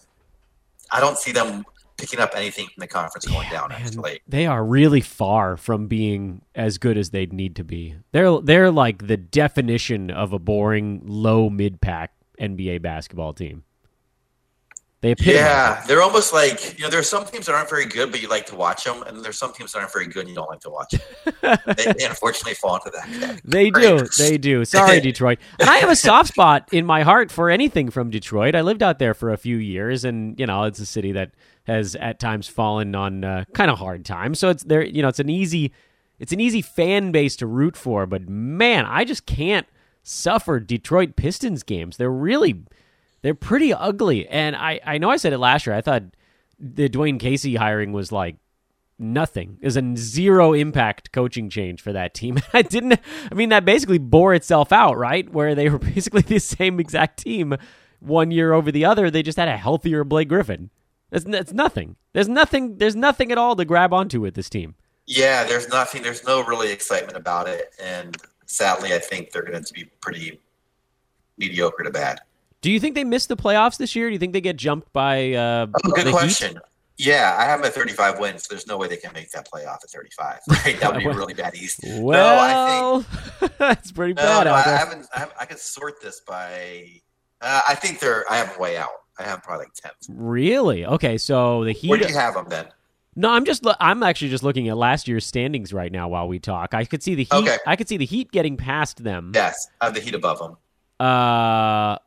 [0.91, 1.65] I don't see them
[1.97, 3.69] picking up anything from the conference going down.
[3.69, 7.95] Man, Actually, they are really far from being as good as they'd need to be.
[8.11, 13.63] They're they're like the definition of a boring low mid pack NBA basketball team.
[15.03, 16.89] They yeah, they're almost like you know.
[16.89, 19.21] There are some teams that aren't very good, but you like to watch them, and
[19.21, 21.33] there's some teams that aren't very good, and you don't like to watch them.
[21.75, 23.03] they, they unfortunately fall into that.
[23.03, 23.41] category.
[23.43, 24.07] They do.
[24.17, 24.63] They do.
[24.73, 25.39] Sorry, Detroit.
[25.59, 28.55] And I have a soft spot in my heart for anything from Detroit.
[28.55, 31.31] I lived out there for a few years, and you know, it's a city that
[31.65, 34.39] has at times fallen on uh, kind of hard times.
[34.39, 34.85] So it's there.
[34.85, 35.73] You know, it's an easy,
[36.17, 38.05] it's an easy fan base to root for.
[38.05, 39.67] But man, I just can't
[40.01, 41.97] suffer Detroit Pistons games.
[41.97, 42.63] They're really,
[43.23, 44.27] they're pretty ugly.
[44.27, 45.75] And I, I know I said it last year.
[45.75, 46.03] I thought
[46.59, 48.35] the Dwane Casey hiring was like
[48.99, 52.37] nothing is a zero impact coaching change for that team.
[52.53, 52.99] I didn't.
[53.31, 55.27] I mean, that basically bore itself out, right?
[55.31, 57.55] Where they were basically the same exact team
[57.99, 59.09] one year over the other.
[59.09, 60.69] They just had a healthier Blake Griffin.
[61.09, 61.95] That's, that's nothing.
[62.11, 62.77] There's nothing.
[62.77, 64.75] There's nothing at all to grab onto with this team.
[65.05, 66.01] Yeah, there's nothing.
[66.01, 70.39] There's no really excitement about it, and sadly, I think they're going to be pretty
[71.37, 72.19] mediocre to bad.
[72.63, 74.07] Do you think they miss the playoffs this year?
[74.07, 75.33] Do you think they get jumped by?
[75.33, 76.11] Uh, Oh, good the Heat?
[76.11, 76.59] question.
[76.97, 78.43] Yeah, I have at 35 wins.
[78.43, 80.39] So there's no way they can make that playoff at 35.
[80.47, 80.79] Right?
[80.79, 81.81] That would be really bad East.
[81.97, 83.05] Well,
[83.57, 85.07] that's pretty no, bad no, out I haven't.
[85.13, 86.87] I, haven't, I could sort this by.
[87.41, 88.23] Uh, I think they're.
[88.31, 88.91] I have them way out.
[89.19, 90.07] I have probably like 10th.
[90.09, 90.85] Really?
[90.85, 91.89] Okay, so the Heat.
[91.89, 92.67] Where do you have them then?
[93.15, 96.39] No, I'm just I'm actually just looking at last year's standings right now while we
[96.39, 96.73] talk.
[96.73, 97.33] I could see the Heat.
[97.33, 97.57] Okay.
[97.67, 99.33] I could see the Heat getting past them.
[99.35, 100.57] Yes, I have the Heat above them.
[100.99, 101.97] Uh,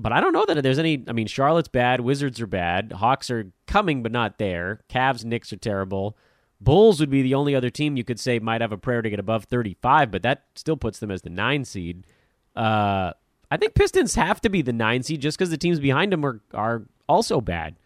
[0.00, 1.04] but I don't know that there's any.
[1.08, 2.00] I mean, Charlotte's bad.
[2.00, 2.92] Wizards are bad.
[2.92, 4.80] Hawks are coming, but not there.
[4.88, 6.16] Cavs, Knicks are terrible.
[6.60, 9.08] Bulls would be the only other team you could say might have a prayer to
[9.08, 12.06] get above 35, but that still puts them as the nine seed.
[12.54, 13.12] Uh,
[13.50, 16.24] I think Pistons have to be the nine seed just because the teams behind them
[16.24, 17.76] are are also bad.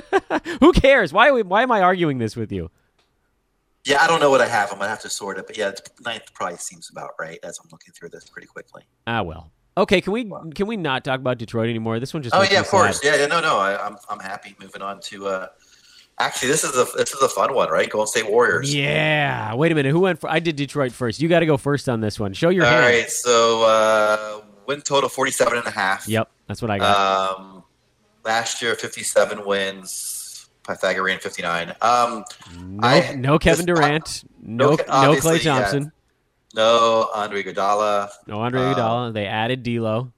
[0.60, 1.12] Who cares?
[1.12, 2.70] Why why am I arguing this with you?
[3.84, 5.72] Yeah, I don't know what I have I'm gonna have to sort it, but yeah,
[6.04, 8.82] ninth probably seems about right as I'm looking through this pretty quickly.
[9.06, 9.50] Ah well.
[9.76, 11.98] Okay, can we can we not talk about Detroit anymore?
[11.98, 13.00] This one just Oh makes yeah, me of course.
[13.02, 13.14] sad.
[13.14, 13.58] Yeah, yeah, no, no.
[13.58, 14.54] I, I'm I'm happy.
[14.60, 15.26] Moving on to.
[15.28, 15.46] uh
[16.16, 17.90] Actually, this is a this is a fun one, right?
[17.90, 18.72] Golden State Warriors.
[18.72, 19.52] Yeah.
[19.54, 19.90] Wait a minute.
[19.90, 20.30] Who went for?
[20.30, 21.20] I did Detroit first.
[21.20, 22.32] You got to go first on this one.
[22.34, 22.84] Show your All hand.
[22.84, 26.06] right, so uh, win total 47 and a half.
[26.06, 27.36] Yep, that's what I got.
[27.40, 27.64] Um,
[28.24, 30.48] last year, 57 wins.
[30.64, 31.74] Pythagorean 59.
[31.82, 32.24] Um,
[32.60, 34.24] no, I- no Kevin this- Durant.
[34.40, 35.70] No, no- no, obviously, Clay yeah.
[36.54, 38.10] No Andre Iguodala.
[38.26, 39.12] No Andre Um, Iguodala.
[39.12, 40.12] They added D'Lo.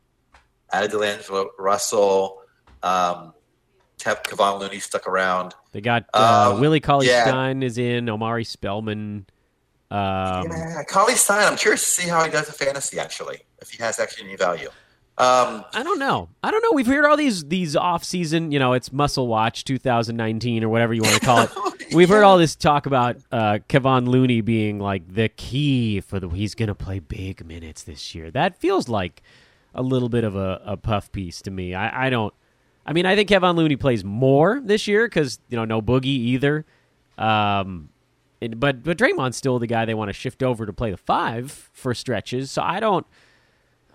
[0.72, 2.42] Added D'Angelo Russell.
[2.82, 3.32] Um,
[3.98, 5.54] kept Kevon Looney stuck around.
[5.72, 7.24] They got uh, Um, Willie Cauley yeah.
[7.26, 8.08] Stein is in.
[8.08, 9.26] Omari Spellman.
[9.90, 9.98] Um,
[10.50, 11.46] yeah, Cauley Stein.
[11.50, 12.98] I'm curious to see how he does in fantasy.
[12.98, 14.68] Actually, if he has actually any value.
[15.18, 16.28] Um, I don't know.
[16.42, 16.72] I don't know.
[16.72, 18.52] We've heard all these these off season.
[18.52, 21.50] You know, it's Muscle Watch 2019 or whatever you want to call it.
[21.94, 26.28] We've heard all this talk about uh, Kevon Looney being like the key for the.
[26.28, 28.30] He's going to play big minutes this year.
[28.30, 29.22] That feels like
[29.74, 31.74] a little bit of a, a puff piece to me.
[31.74, 32.34] I, I don't.
[32.84, 36.04] I mean, I think Kevon Looney plays more this year because you know no Boogie
[36.06, 36.66] either.
[37.16, 37.88] Um,
[38.40, 40.96] it- but but Draymond's still the guy they want to shift over to play the
[40.98, 42.50] five for stretches.
[42.50, 43.06] So I don't.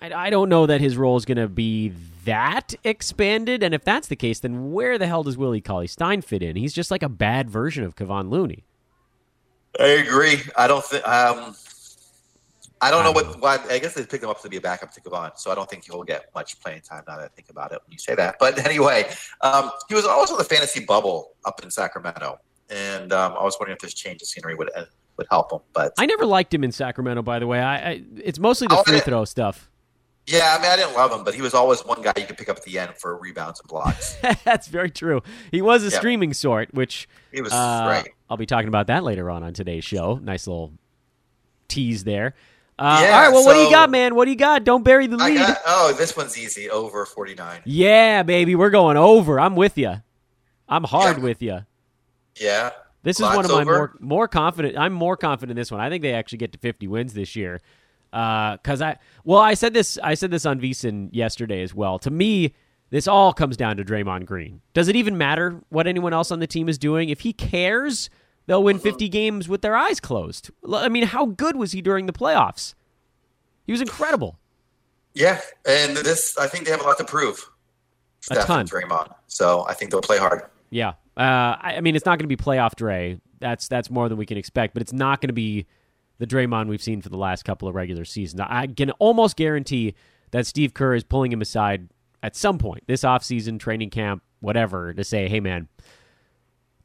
[0.02, 1.94] I, I don't know that his role is going to be
[2.26, 3.64] that expanded.
[3.64, 6.56] And if that's the case, then where the hell does Willie Cauley Stein fit in?
[6.56, 8.64] He's just like a bad version of Kevon Looney.
[9.80, 10.42] I agree.
[10.58, 11.08] I don't think.
[11.08, 11.56] Um,
[12.82, 13.40] I don't know what.
[13.40, 15.56] Why, I guess they picked him up to be a backup to Kevon, so I
[15.56, 17.04] don't think he'll get much playing time.
[17.08, 18.36] Now that I think about it, when you say that.
[18.40, 19.10] But anyway,
[19.42, 23.76] um, he was also the fantasy bubble up in Sacramento, and um, I was wondering
[23.76, 24.86] if this change of scenery would uh,
[25.18, 25.60] would help him.
[25.72, 27.62] But I never liked him in Sacramento, by the way.
[27.62, 29.71] I, I it's mostly the free throw stuff.
[30.32, 32.38] Yeah, I mean, I didn't love him, but he was always one guy you could
[32.38, 34.16] pick up at the end for rebounds and blocks.
[34.46, 35.22] That's very true.
[35.52, 35.98] He was a Yeah.
[35.98, 38.10] streaming sort, which He was uh, right.
[38.30, 40.16] I'll be talking about that later on on today's show.
[40.16, 40.72] Nice little
[41.68, 42.34] tease there.
[42.80, 44.16] Uh, Yeah, all right, well, what do you got, man?
[44.16, 44.64] What do you got?
[44.64, 45.38] Don't bury the I lead.
[45.38, 45.58] got.
[45.68, 46.70] Oh, this one's easy.
[46.70, 47.62] Over forty nine.
[47.66, 49.40] Yeah, baby, we're going over.
[49.40, 49.96] I'm with you.
[50.68, 51.24] I'm hard Yeah.
[51.24, 51.60] with you.
[52.40, 52.72] Yeah.
[53.04, 53.66] This is one of my over?
[53.66, 54.78] more more confident.
[54.78, 55.80] I'm more confident in this one.
[55.82, 57.60] I think they actually get to 50 wins this year.
[58.12, 59.98] Because I well, I said this.
[60.04, 61.98] I said this on VSiN yesterday as well.
[62.00, 62.54] To me,
[62.90, 64.62] this all comes down to Draymond Green.
[64.74, 67.10] Does it even matter what anyone else on the team is doing?
[67.10, 68.10] If he cares,
[68.48, 70.52] they'll win 50 games with their eyes closed.
[70.72, 72.74] I mean, how good was he during the playoffs?
[73.66, 74.38] He was incredible.
[75.14, 77.50] Yeah, and this I think they have a lot to prove.
[78.30, 78.68] A ton.
[78.68, 79.14] Draymond.
[79.28, 80.44] So I think they'll play hard.
[80.70, 80.90] Yeah.
[81.18, 83.20] Uh, I, I mean, it's not going to be playoff Dre.
[83.40, 85.66] That's that's more than we can expect, but it's not going to be
[86.22, 88.42] the Draymond we've seen for the last couple of regular seasons.
[88.42, 89.96] I can almost guarantee
[90.30, 91.90] that Steve Kerr is pulling him aside
[92.22, 95.68] at some point this offseason, training camp, whatever, to say, hey, man,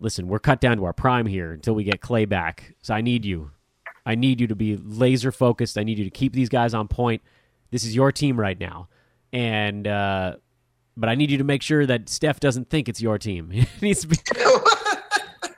[0.01, 2.77] listen, we're cut down to our prime here until we get Clay back.
[2.81, 3.51] So I need you.
[4.07, 5.77] I need you to be laser focused.
[5.77, 7.21] I need you to keep these guys on point.
[7.71, 8.89] This is your team right now.
[9.35, 10.37] And, uh,
[10.97, 13.51] but I need you to make sure that Steph doesn't think it's your team.
[13.53, 14.17] It needs to be.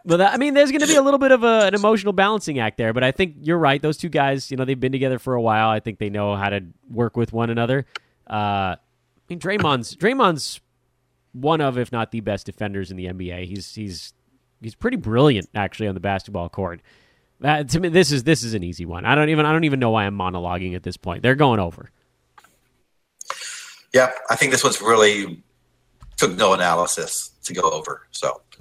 [0.09, 2.59] But I mean, there's going to be a little bit of a, an emotional balancing
[2.59, 2.95] act there.
[2.95, 3.81] But I think you're right.
[3.81, 5.69] Those two guys, you know, they've been together for a while.
[5.69, 7.85] I think they know how to work with one another.
[8.29, 8.79] Uh, I
[9.29, 10.63] mean, Draymond's Draymond's
[11.33, 13.45] one of, if not the best defenders in the NBA.
[13.49, 14.15] He's he's
[14.63, 16.81] he's pretty brilliant actually on the basketball court.
[17.45, 19.05] Uh, to me, this is this is an easy one.
[19.05, 21.23] I don't even I don't even know why I'm monologuing at this point.
[21.23, 21.91] They're going over.
[23.93, 25.43] Yeah, I think this one's really
[26.17, 28.07] took no analysis to go over.
[28.11, 28.41] So,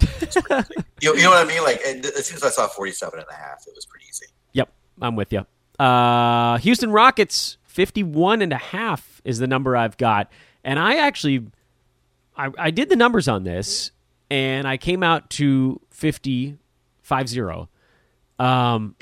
[1.00, 1.62] you, you know what I mean?
[1.62, 4.26] Like, as soon as I saw 47 and a half, it was pretty easy.
[4.52, 5.46] Yep, I'm with you.
[5.78, 10.30] Uh, Houston Rockets 51 and a half is the number I've got.
[10.64, 11.46] And I actually,
[12.36, 13.92] I, I did the numbers on this,
[14.30, 16.58] and I came out to 50,
[17.08, 17.68] 5-0.
[18.38, 18.96] Um,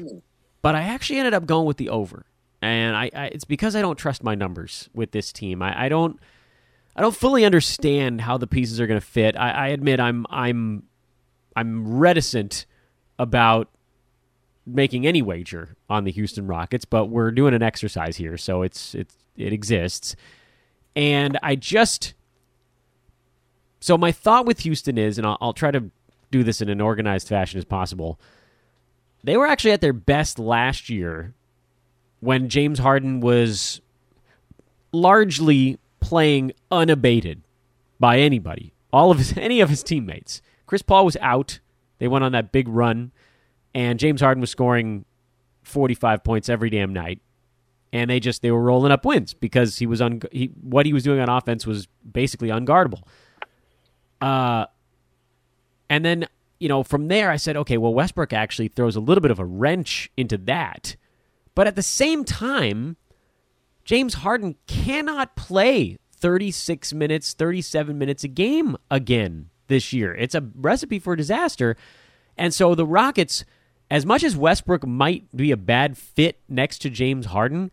[0.62, 2.26] but I actually ended up going with the over.
[2.62, 5.62] And I, I it's because I don't trust my numbers with this team.
[5.62, 6.20] I, I don't–
[6.96, 9.36] I don't fully understand how the pieces are going to fit.
[9.36, 10.84] I, I admit I'm I'm
[11.54, 12.64] I'm reticent
[13.18, 13.68] about
[14.66, 18.94] making any wager on the Houston Rockets, but we're doing an exercise here, so it's
[18.94, 20.16] it's it exists.
[20.96, 22.14] And I just
[23.80, 25.90] so my thought with Houston is, and I'll, I'll try to
[26.30, 28.18] do this in an organized fashion as possible.
[29.22, 31.34] They were actually at their best last year
[32.20, 33.82] when James Harden was
[34.92, 37.42] largely playing unabated
[37.98, 40.42] by anybody, all of his any of his teammates.
[40.66, 41.60] Chris Paul was out.
[41.98, 43.12] They went on that big run,
[43.74, 45.04] and James Harden was scoring
[45.62, 47.20] 45 points every damn night.
[47.92, 50.92] And they just they were rolling up wins because he was un, he, what he
[50.92, 53.02] was doing on offense was basically unguardable.
[54.20, 54.66] Uh,
[55.88, 56.26] and then
[56.58, 59.38] you know from there I said, okay, well Westbrook actually throws a little bit of
[59.38, 60.96] a wrench into that,
[61.54, 62.96] but at the same time,
[63.86, 70.12] James Harden cannot play 36 minutes, 37 minutes a game again this year.
[70.12, 71.76] It's a recipe for disaster.
[72.36, 73.44] And so the Rockets,
[73.88, 77.70] as much as Westbrook might be a bad fit next to James Harden,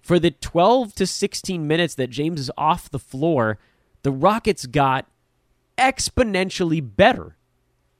[0.00, 3.58] for the 12 to 16 minutes that James is off the floor,
[4.02, 5.06] the Rockets got
[5.76, 7.36] exponentially better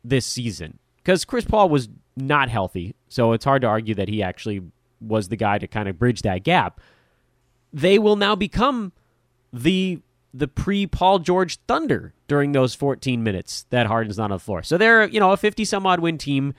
[0.05, 2.95] this season because Chris Paul was not healthy.
[3.09, 4.63] So it's hard to argue that he actually
[5.01, 6.81] was the guy to kind of bridge that gap
[7.73, 8.93] they will now become
[9.53, 10.01] the
[10.33, 14.63] the pre Paul George Thunder during those 14 minutes that Harden's not on the floor.
[14.63, 16.55] So they're, you know, a 50 some odd win team,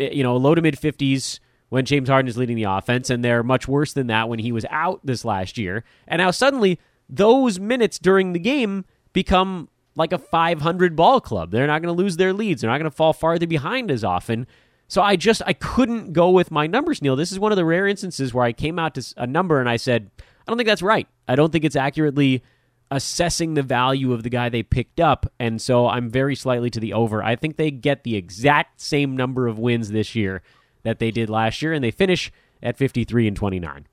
[0.00, 3.24] eh, you know, low to mid 50s when James Harden is leading the offense, and
[3.24, 5.84] they're much worse than that when he was out this last year.
[6.06, 6.78] And now suddenly
[7.08, 11.50] those minutes during the game become like a 500 ball club.
[11.50, 12.62] They're not going to lose their leads.
[12.62, 14.46] They're not going to fall farther behind as often.
[14.88, 17.16] So I just I couldn't go with my numbers, Neil.
[17.16, 19.68] This is one of the rare instances where I came out to a number and
[19.68, 20.10] I said,
[20.46, 21.08] I don't think that's right.
[21.26, 22.42] I don't think it's accurately
[22.90, 26.80] assessing the value of the guy they picked up, and so I'm very slightly to
[26.80, 27.22] the over.
[27.22, 30.42] I think they get the exact same number of wins this year
[30.82, 32.30] that they did last year, and they finish
[32.62, 33.86] at 53 and 29.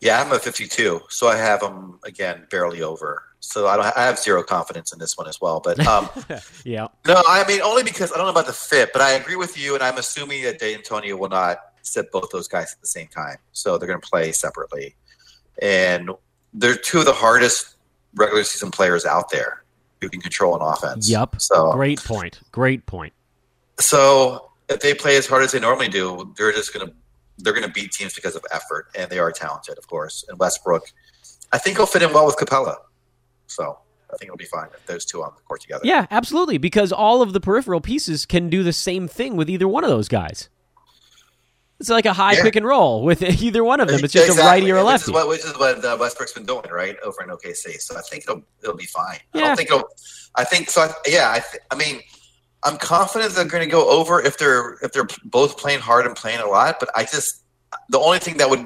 [0.00, 3.22] Yeah, I'm at 52, so I have them again barely over.
[3.40, 3.96] So I don't.
[3.96, 5.60] I have zero confidence in this one as well.
[5.60, 6.08] But um,
[6.64, 9.36] yeah, no, I mean only because I don't know about the fit, but I agree
[9.36, 12.86] with you, and I'm assuming that D'Antonio will not sit both those guys at the
[12.86, 14.96] same time, so they're going to play separately
[15.62, 16.10] and
[16.54, 17.76] they're two of the hardest
[18.14, 19.64] regular season players out there
[20.00, 21.08] who can control an offense.
[21.08, 21.40] Yep.
[21.40, 22.40] So great point.
[22.52, 23.12] Great point.
[23.78, 26.92] So if they play as hard as they normally do, they're just gonna
[27.38, 30.24] they're gonna beat teams because of effort, and they are talented, of course.
[30.28, 30.84] And Westbrook,
[31.52, 32.76] I think he'll fit in well with Capela.
[33.46, 33.78] So
[34.12, 35.82] I think it'll be fine if those two on the court together.
[35.84, 36.58] Yeah, absolutely.
[36.58, 39.90] Because all of the peripheral pieces can do the same thing with either one of
[39.90, 40.48] those guys.
[41.78, 42.42] It's like a high yeah.
[42.42, 44.02] pick and roll with either one of them.
[44.02, 44.42] It's just exactly.
[44.42, 45.12] a righty or a lefty.
[45.12, 47.80] Which is what, which is what uh, Westbrook's been doing, right, over in OKC.
[47.80, 49.18] So I think it'll it'll be fine.
[49.34, 49.42] Yeah.
[49.42, 49.88] I don't think it'll.
[50.34, 50.82] I think so.
[50.82, 52.00] I, yeah, I, th- I mean,
[52.64, 56.16] I'm confident they're going to go over if they're if they're both playing hard and
[56.16, 56.80] playing a lot.
[56.80, 57.44] But I just
[57.90, 58.64] the only thing that would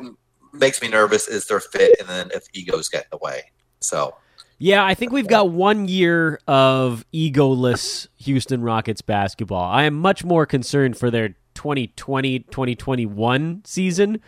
[0.52, 3.50] makes me nervous is their fit, and then if egos get in the way.
[3.80, 4.16] So.
[4.62, 9.64] Yeah, I think we've got one year of egoless Houston Rockets basketball.
[9.64, 14.20] I am much more concerned for their 2020 2021 season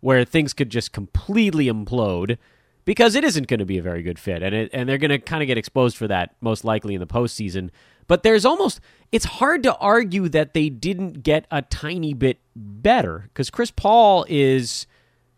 [0.00, 2.38] where things could just completely implode
[2.84, 5.10] because it isn't going to be a very good fit and it, and they're going
[5.10, 7.70] to kind of get exposed for that most likely in the postseason.
[8.06, 8.80] But there's almost
[9.12, 14.24] it's hard to argue that they didn't get a tiny bit better because Chris Paul
[14.28, 14.86] is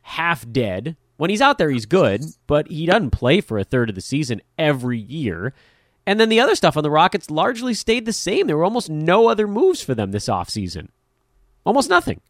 [0.02, 3.88] half dead when he's out there, he's good, but he doesn't play for a third
[3.88, 5.54] of the season every year.
[6.04, 8.48] And then the other stuff on the Rockets largely stayed the same.
[8.48, 10.88] There were almost no other moves for them this offseason.
[11.64, 12.20] Almost nothing.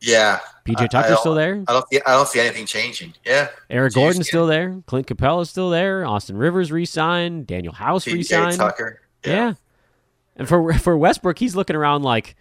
[0.00, 0.40] Yeah.
[0.66, 1.62] PJ Tucker's still there.
[1.68, 1.88] I don't.
[1.88, 3.14] See, I don't see anything changing.
[3.24, 3.48] Yeah.
[3.68, 4.82] Eric Gordon's still there.
[4.86, 6.06] Clint Capela's still there.
[6.06, 7.46] Austin Rivers re-signed.
[7.46, 8.56] Danuel House PJ re-signed.
[8.56, 9.00] Tucker.
[9.24, 9.32] Yeah.
[9.32, 9.52] Yeah.
[10.36, 12.36] And for for Westbrook, he's looking around like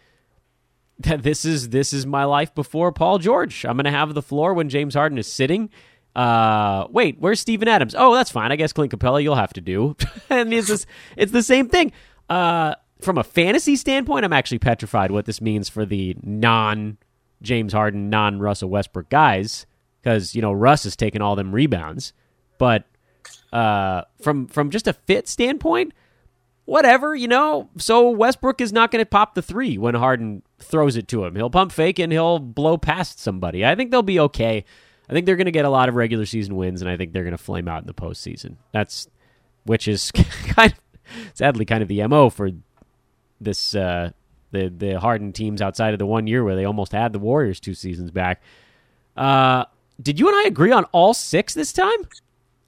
[0.99, 3.66] this is this is my life before Paul George.
[3.66, 5.70] I'm going to have the floor when James Harden is sitting.
[6.16, 7.95] Uh, wait, where's Steven Adams?
[7.97, 8.51] Oh, that's fine.
[8.51, 9.95] I guess Clint Capela, you'll have to do.
[10.30, 10.86] and it's just,
[11.16, 11.91] it's the same thing.
[12.30, 16.97] Uh, from a fantasy standpoint, I'm actually petrified what this means for the non
[17.41, 19.65] James Harden, non Russell Westbrook guys
[20.01, 22.13] because you know Russ is taking all them rebounds.
[22.57, 22.85] But
[23.53, 25.93] uh, from from just a fit standpoint,
[26.65, 27.69] whatever, you know.
[27.77, 31.35] So Westbrook is not going to pop the three when Harden throws it to him.
[31.35, 33.65] He'll pump fake and he'll blow past somebody.
[33.65, 34.65] I think they'll be okay.
[35.09, 37.13] I think they're going to get a lot of regular season wins, and I think
[37.13, 38.57] they're going to flame out in the postseason.
[38.71, 39.07] That's
[39.63, 40.11] which is
[40.47, 40.79] kind of
[41.33, 42.51] sadly kind of the mo for
[43.41, 44.11] this uh,
[44.51, 47.59] the the Harden teams outside of the one year where they almost had the Warriors
[47.59, 48.41] two seasons back.
[49.17, 49.65] Uh,
[50.01, 51.97] did you and I agree on all six this time?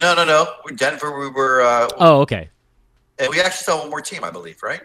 [0.01, 0.51] No, no, no.
[0.75, 1.61] Denver, we were.
[1.61, 2.49] Uh, Oh, okay.
[3.19, 4.81] and we actually saw one more team, I believe, right?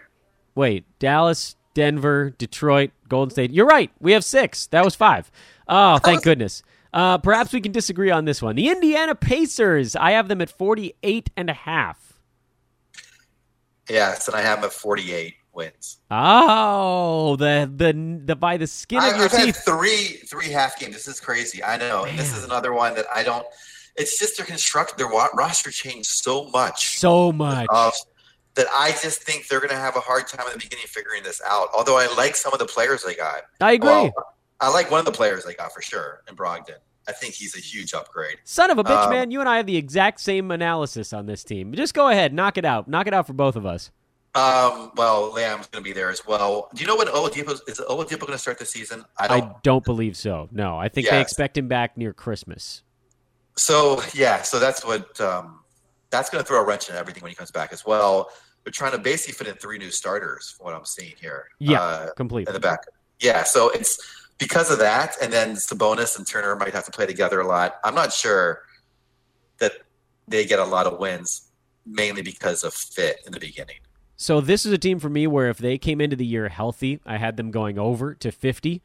[0.55, 3.51] Wait, Dallas, Denver, Detroit, Golden State.
[3.51, 3.91] You're right.
[3.99, 4.67] We have six.
[4.67, 5.29] That was five.
[5.67, 6.63] Oh, thank goodness.
[6.93, 8.55] Uh, perhaps we can disagree on this one.
[8.55, 9.95] The Indiana Pacers.
[9.95, 12.13] I have them at 48 and a half.
[13.89, 15.97] Yes, and I have them at 48 wins.
[16.09, 19.65] Oh, the the the by the skin I, of your I've teeth.
[19.65, 20.93] three three half games.
[20.93, 21.61] This is crazy.
[21.61, 22.05] I know.
[22.05, 23.45] And this is another one that I don't.
[23.97, 24.97] It's just their construct.
[24.97, 26.99] Their roster changed so much.
[26.99, 27.67] So much.
[28.55, 31.23] that I just think they're going to have a hard time in the beginning figuring
[31.23, 31.69] this out.
[31.75, 33.41] Although I like some of the players they got.
[33.59, 33.89] I agree.
[33.89, 34.11] Well,
[34.59, 36.77] I like one of the players they got for sure in Brogdon.
[37.07, 38.37] I think he's a huge upgrade.
[38.43, 39.31] Son of a bitch, um, man.
[39.31, 41.73] You and I have the exact same analysis on this team.
[41.73, 42.87] Just go ahead, knock it out.
[42.87, 43.91] Knock it out for both of us.
[44.37, 46.69] Um, well, Lamb's going to be there as well.
[46.75, 49.03] Do you know when Oladipo is Oladipo going to start the season?
[49.17, 49.63] I I don't.
[49.63, 50.47] don't believe so.
[50.51, 52.83] No, I think they expect him back near Christmas.
[53.55, 55.61] So yeah, so that's what um,
[56.11, 58.29] that's going to throw a wrench in everything when he comes back as well.
[58.63, 60.51] They're trying to basically fit in three new starters.
[60.55, 62.51] From what I'm seeing here, Yeah, uh, completely.
[62.51, 62.81] in the back.
[63.19, 63.97] Yeah, so it's
[64.37, 67.79] because of that, and then Sabonis and Turner might have to play together a lot.
[67.83, 68.61] I'm not sure
[69.57, 69.71] that
[70.27, 71.49] they get a lot of wins,
[71.87, 73.77] mainly because of fit in the beginning.
[74.17, 76.99] So this is a team for me where if they came into the year healthy,
[77.05, 78.81] I had them going over to 50.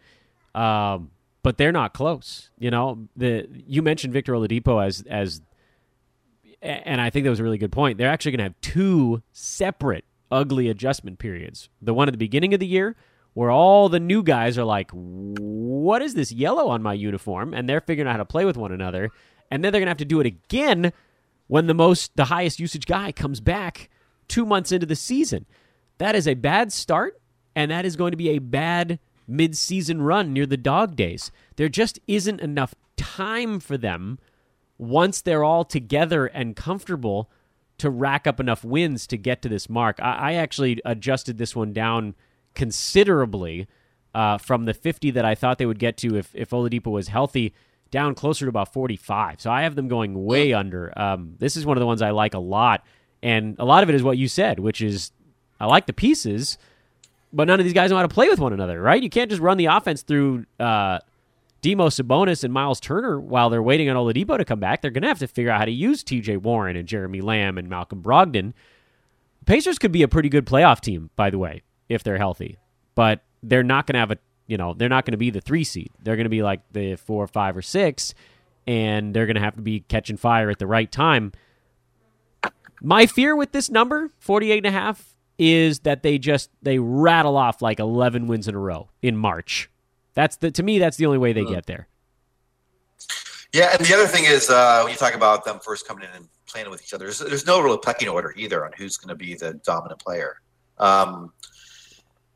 [0.55, 1.11] Um,
[1.43, 2.51] but they're not close.
[2.59, 5.41] You know, the you mentioned Victor Oladipo as as
[6.61, 7.99] and I think that was a really good point.
[7.99, 11.69] They're actually going to have two separate ugly adjustment periods.
[11.81, 12.95] The one at the beginning of the year
[13.35, 17.69] where all the new guys are like, "What is this yellow on my uniform?" and
[17.69, 19.11] they're figuring out how to play with one another.
[19.51, 20.93] And then they're going to have to do it again
[21.49, 23.89] when the most the highest usage guy comes back
[24.33, 25.47] 2 months into the season.
[25.99, 27.21] That is a bad start
[27.55, 31.31] and that is going to be a bad mid-season run near the dog days.
[31.57, 34.19] There just isn't enough time for them
[34.79, 37.31] once they're all together and comfortable
[37.79, 40.01] to rack up enough wins to get to this mark.
[40.01, 42.15] I, I actually adjusted this one down
[42.55, 43.67] considerably
[44.15, 47.09] uh, from the 50 that I thought they would get to if, if Oladipo was
[47.09, 47.55] healthy,
[47.91, 49.41] down closer to about 45.
[49.41, 50.93] So I have them going way under.
[50.99, 52.85] Um, this is one of the ones I like a lot.
[53.23, 55.13] And a lot of it is what you said, which is
[55.61, 56.59] I like the pieces,
[57.33, 59.03] but none of these guys know how to play with one another, right?
[59.03, 60.99] You can't just run the offense through uh,
[61.61, 64.83] Demo Sabonis and Miles Turner while they're waiting on Oladipo to come back.
[64.83, 66.39] They're going to have to figure out how to use T.J.
[66.39, 68.53] Warren and Jeremy Lamb and Malcolm Brogdon.
[69.47, 72.59] Pacers could be a pretty good playoff team, by the way, if they're healthy,
[72.95, 75.41] but they're not going to have a you know they're not going to be the
[75.41, 75.91] three seed.
[76.03, 78.15] They're going to be like the four, five, or six,
[78.67, 81.33] and they're going to have to be catching fire at the right time.
[82.83, 87.37] My fear with this number, 48 and a half, is that they just they rattle
[87.37, 89.71] off like 11 wins in a row in March.
[90.15, 91.89] That's the to me that's the only way they get there.
[93.53, 96.11] Yeah, and the other thing is uh, when you talk about them first coming in
[96.17, 99.11] and playing with each other, there's, there's no real pecking order either on who's going
[99.11, 100.41] to be the dominant player.
[100.79, 101.33] Um,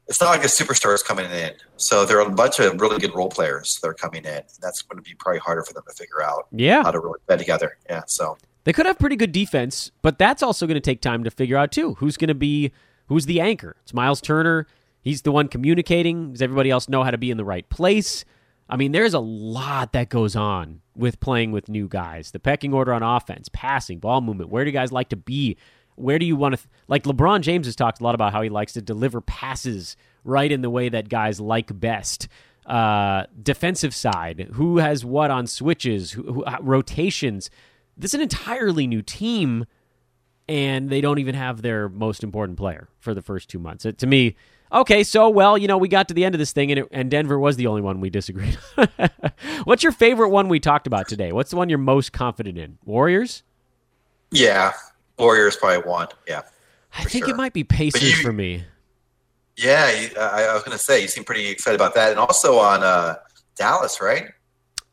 [0.09, 2.99] it's not like a superstar is coming in, so there are a bunch of really
[2.99, 4.31] good role players that are coming in.
[4.35, 6.83] and That's going to be probably harder for them to figure out Yeah.
[6.83, 7.79] how to really play together.
[7.89, 8.37] Yeah, so
[8.67, 11.57] They could have pretty good defense, but that's also going to take time to figure
[11.57, 11.95] out too.
[11.95, 12.73] Who's going to be
[13.07, 13.77] who's the anchor?
[13.85, 14.67] It's Miles Turner.
[15.01, 16.33] He's the one communicating.
[16.33, 18.25] Does everybody else know how to be in the right place?
[18.69, 22.33] I mean, there's a lot that goes on with playing with new guys.
[22.33, 24.51] The pecking order on offense, passing, ball movement.
[24.51, 25.57] Where do guys like to be?
[25.95, 28.43] Where do you want to th- like LeBron James has talked a lot about how
[28.43, 32.29] he likes to deliver passes right in the way that guys like best.
[32.67, 37.49] uh, defensive side, who has what on switches, who, who, uh, rotations.
[37.97, 39.67] This is an entirely new team,
[40.49, 43.85] and they don't even have their most important player for the first two months.
[43.85, 44.37] It, to me,
[44.73, 46.89] okay, so well, you know, we got to the end of this thing, and, it,
[46.91, 48.59] and Denver was the only one we disagreed.
[49.65, 51.33] What's your favorite one we talked about today?
[51.33, 52.79] What's the one you're most confident in?
[52.85, 53.43] Warriors.
[54.31, 54.73] Yeah,
[55.19, 56.09] Warriors probably one.
[56.29, 56.43] Yeah,
[56.99, 57.35] I think sure.
[57.35, 58.65] it might be Pacers you, for me.
[59.57, 62.59] Yeah, I, I was going to say you seem pretty excited about that, and also
[62.59, 63.17] on uh,
[63.57, 64.29] Dallas, right?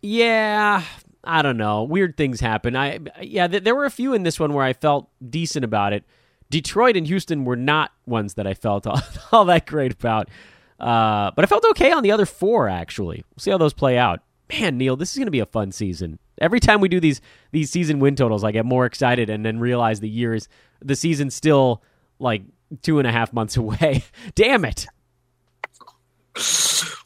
[0.01, 0.84] Yeah,
[1.24, 1.84] I don't know.
[1.84, 2.76] Weird things happen.
[2.76, 5.93] I yeah, th- there were a few in this one where I felt decent about
[5.93, 6.03] it.
[6.49, 9.01] Detroit and Houston were not ones that I felt all,
[9.32, 10.30] all that great about.
[10.80, 12.67] Uh, but I felt okay on the other four.
[12.67, 14.21] Actually, we'll see how those play out.
[14.51, 16.19] Man, Neil, this is going to be a fun season.
[16.41, 17.21] Every time we do these
[17.51, 20.49] these season win totals, I get more excited, and then realize the year is
[20.82, 21.82] the season's still
[22.19, 22.43] like
[22.82, 24.03] two and a half months away.
[24.36, 24.88] Damn it.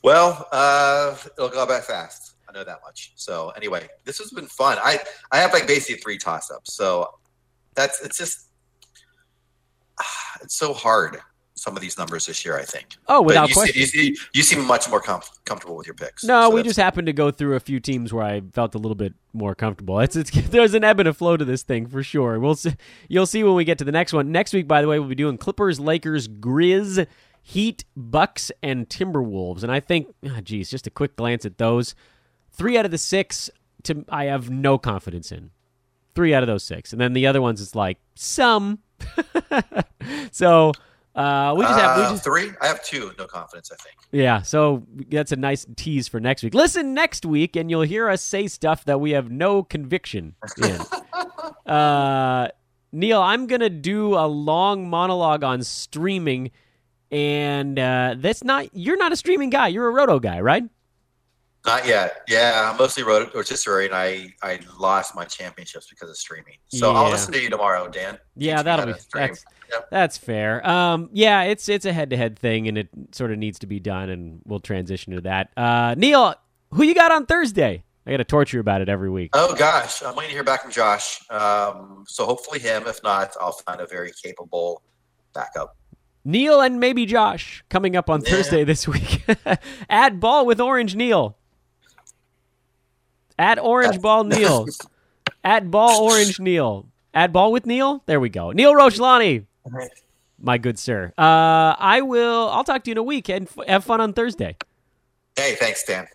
[0.02, 2.27] Well, uh, it'll go by fast.
[2.50, 3.14] I know that much.
[3.16, 4.78] So anyway, this has been fun.
[4.82, 5.00] I
[5.32, 6.74] I have like basically three toss ups.
[6.74, 7.10] So
[7.76, 8.48] that's it's just
[10.42, 11.18] it's so hard
[11.58, 12.58] some of these numbers this year.
[12.58, 12.96] I think.
[13.08, 13.86] Oh, without you question.
[13.86, 16.24] See, you, you, seem much more com- comfortable with your picks.
[16.24, 18.78] No, so we just happened to go through a few teams where I felt a
[18.78, 20.00] little bit more comfortable.
[20.00, 22.40] It's, it's there's an ebb and a flow to this thing for sure.
[22.40, 22.76] We'll see,
[23.08, 24.32] you'll see when we get to the next one.
[24.32, 27.08] Next week, by the way, we'll be doing Clippers, Lakers, Grizz,
[27.42, 29.64] Heat, Bucks, and Timberwolves.
[29.64, 31.96] And I think, oh, geez, just a quick glance at those.
[32.58, 33.50] Three out of the six,
[33.84, 35.52] to I have no confidence in.
[36.16, 38.80] Three out of those six, and then the other ones, it's like some.
[40.32, 40.72] so
[41.18, 42.52] uh, we just have we uh, three.
[42.62, 43.12] I have two.
[43.18, 43.72] No confidence.
[43.72, 43.96] I think.
[44.12, 46.54] Yeah, so that's a nice tease for next week.
[46.54, 51.72] Listen next week, and you'll hear us say stuff that we have no conviction in.
[51.72, 52.50] uh,
[52.92, 56.52] Neil, I'm gonna do a long monologue on streaming,
[57.12, 58.68] and uh, that's not.
[58.74, 59.70] You're not a streaming guy.
[59.70, 60.64] You're a roto guy, right?
[61.68, 62.22] Not yet.
[62.30, 66.56] Yeah, I'm mostly rotisserie, and I I lost my championships because of streaming.
[66.70, 66.98] So yeah.
[66.98, 68.18] I'll listen to you tomorrow, Dan.
[68.38, 69.90] Yeah, that'll be that's, yep.
[69.92, 70.66] that's fair.
[70.66, 73.68] Um, yeah, it's it's a head to head thing, and it sort of needs to
[73.68, 75.50] be done, and we'll transition to that.
[75.58, 76.36] Uh, Neil,
[76.72, 77.84] who you got on Thursday?
[78.06, 79.32] I got to torture you about it every week.
[79.34, 81.20] Oh gosh, I'm waiting to hear back from Josh.
[81.30, 82.84] Um, so hopefully him.
[82.88, 84.84] If not, I'll find a very capable
[85.34, 85.76] backup.
[86.24, 88.30] Neil and maybe Josh coming up on yeah.
[88.30, 89.26] Thursday this week.
[89.90, 91.38] Add ball with Orange Neil.
[93.38, 94.66] At Orange Ball Neil.
[95.44, 96.88] At Ball Orange Neil.
[97.14, 98.04] At Ball with Neil.
[98.06, 98.52] There we go.
[98.52, 99.46] Neil Rochlani.
[100.40, 101.14] My good sir.
[101.18, 102.50] Uh, I will.
[102.50, 104.56] I'll talk to you in a week and f- have fun on Thursday.
[105.36, 106.08] Hey, thanks, Dan.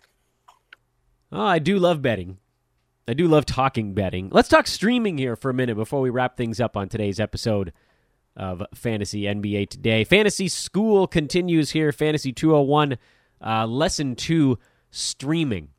[1.31, 2.37] Oh, I do love betting.
[3.07, 4.29] I do love talking betting.
[4.31, 7.73] Let's talk streaming here for a minute before we wrap things up on today's episode
[8.37, 10.03] of Fantasy NBA Today.
[10.05, 11.91] Fantasy School continues here.
[11.91, 12.97] Fantasy 201,
[13.45, 14.57] uh, Lesson 2,
[14.89, 15.69] streaming.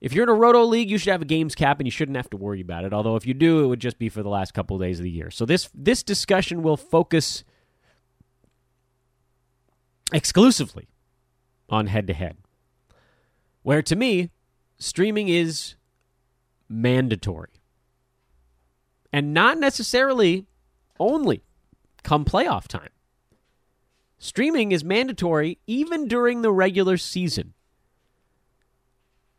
[0.00, 2.16] If you're in a roto league, you should have a games cap and you shouldn't
[2.16, 2.92] have to worry about it.
[2.92, 5.04] Although if you do, it would just be for the last couple of days of
[5.04, 5.30] the year.
[5.30, 7.42] So this this discussion will focus
[10.12, 10.88] exclusively
[11.68, 12.36] on head to head.
[13.62, 14.30] Where to me,
[14.78, 15.74] streaming is
[16.68, 17.50] mandatory.
[19.12, 20.46] And not necessarily
[21.00, 21.42] only
[22.02, 22.90] come playoff time.
[24.18, 27.54] Streaming is mandatory even during the regular season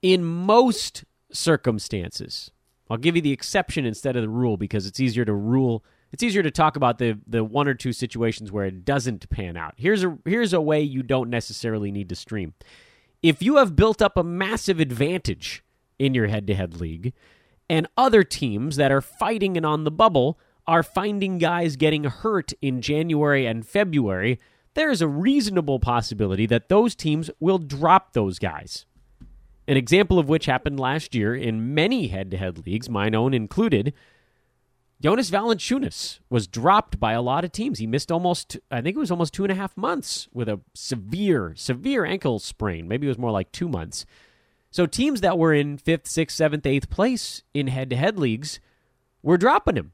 [0.01, 2.51] in most circumstances.
[2.89, 5.83] I'll give you the exception instead of the rule because it's easier to rule.
[6.11, 9.55] It's easier to talk about the the one or two situations where it doesn't pan
[9.55, 9.75] out.
[9.77, 12.53] Here's a here's a way you don't necessarily need to stream.
[13.21, 15.63] If you have built up a massive advantage
[15.99, 17.13] in your head-to-head league
[17.69, 22.53] and other teams that are fighting and on the bubble are finding guys getting hurt
[22.61, 24.39] in January and February,
[24.73, 28.85] there is a reasonable possibility that those teams will drop those guys
[29.69, 33.35] an example of which happened last year in many head to head leagues, mine own
[33.35, 33.93] included.
[34.99, 37.77] Jonas Valanciunas was dropped by a lot of teams.
[37.77, 40.59] He missed almost, I think it was almost two and a half months with a
[40.73, 42.87] severe, severe ankle sprain.
[42.87, 44.07] Maybe it was more like two months.
[44.71, 48.59] So teams that were in fifth, sixth, seventh, eighth place in head to head leagues
[49.21, 49.91] were dropping him.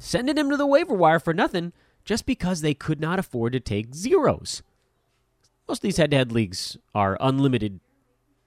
[0.00, 1.72] Sending him to the waiver wire for nothing
[2.04, 4.62] just because they could not afford to take zeros.
[5.68, 7.80] Most of these head to head leagues are unlimited.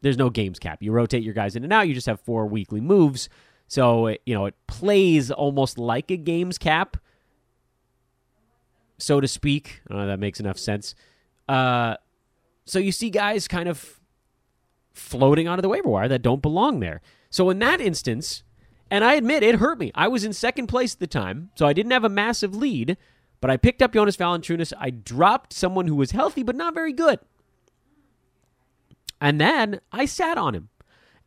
[0.01, 0.81] There's no games cap.
[0.81, 1.87] You rotate your guys in and out.
[1.87, 3.29] You just have four weekly moves.
[3.67, 6.97] So, you know, it plays almost like a games cap,
[8.97, 9.81] so to speak.
[9.87, 10.93] I don't know that makes enough sense.
[11.47, 11.95] Uh,
[12.65, 14.01] so you see guys kind of
[14.93, 17.01] floating onto the waiver wire that don't belong there.
[17.29, 18.43] So in that instance,
[18.89, 19.91] and I admit it hurt me.
[19.95, 22.97] I was in second place at the time, so I didn't have a massive lead,
[23.41, 24.71] But I picked up Jonas Valanciunas.
[24.79, 27.19] I dropped someone who was healthy but not very good.
[29.19, 30.69] And then I sat on him.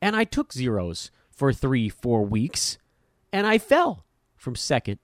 [0.01, 2.79] And I took zeros for three, four weeks.
[3.33, 4.05] And I fell
[4.37, 4.99] from second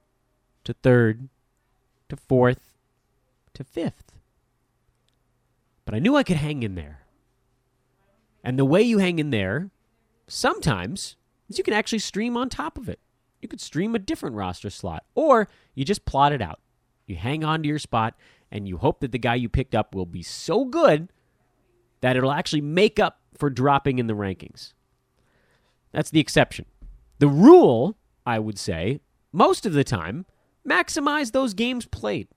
[0.64, 1.28] to third
[2.08, 2.74] to fourth
[3.54, 4.12] to fifth.
[5.84, 7.00] But I knew I could hang in there.
[8.44, 9.70] And the way you hang in there
[10.28, 11.16] sometimes
[11.48, 13.00] is you can actually stream on top of it.
[13.42, 16.60] You could stream a different roster slot, or you just plot it out.
[17.10, 18.14] You hang on to your spot,
[18.52, 21.12] and you hope that the guy you picked up will be so good
[22.00, 24.72] that it'll actually make up for dropping in the rankings.
[25.92, 26.66] That's the exception.
[27.18, 29.00] The rule, I would say,
[29.32, 30.24] most of the time,
[30.66, 32.28] maximize those games played,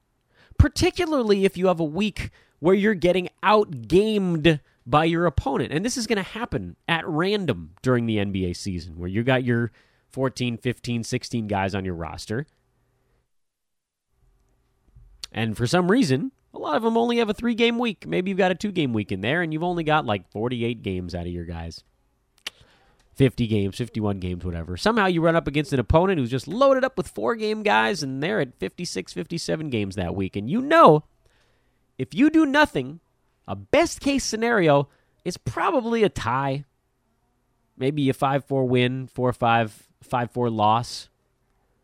[0.57, 5.71] particularly if you have a week where you're getting outgamed by your opponent.
[5.71, 9.43] And this is going to happen at random during the NBA season where you got
[9.43, 9.71] your
[10.09, 12.47] 14, 15, 16 guys on your roster.
[15.33, 18.05] And for some reason, a lot of them only have a three game week.
[18.07, 20.83] Maybe you've got a two game week in there and you've only got like 48
[20.83, 21.83] games out of your guys.
[23.15, 24.75] 50 games, 51 games, whatever.
[24.75, 28.01] Somehow you run up against an opponent who's just loaded up with four game guys
[28.01, 30.35] and they're at 56, 57 games that week.
[30.35, 31.03] And you know,
[31.97, 33.01] if you do nothing,
[33.47, 34.89] a best case scenario
[35.25, 36.65] is probably a tie.
[37.77, 41.09] Maybe a 5 4 win, 4 5, 5 4 loss.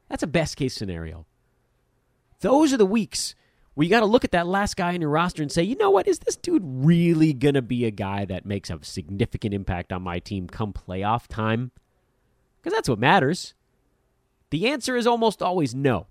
[0.09, 1.25] That's a best case scenario.
[2.41, 3.35] Those are the weeks
[3.79, 5.73] where you got to look at that last guy in your roster and say, you
[5.77, 9.53] know what, is this dude really going to be a guy that makes a significant
[9.53, 11.71] impact on my team come playoff time?
[12.57, 13.53] Because that's what matters.
[14.49, 16.07] The answer is almost always no.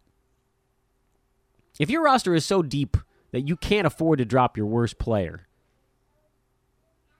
[1.79, 2.97] If your roster is so deep
[3.33, 5.47] that you can't afford to drop your worst player,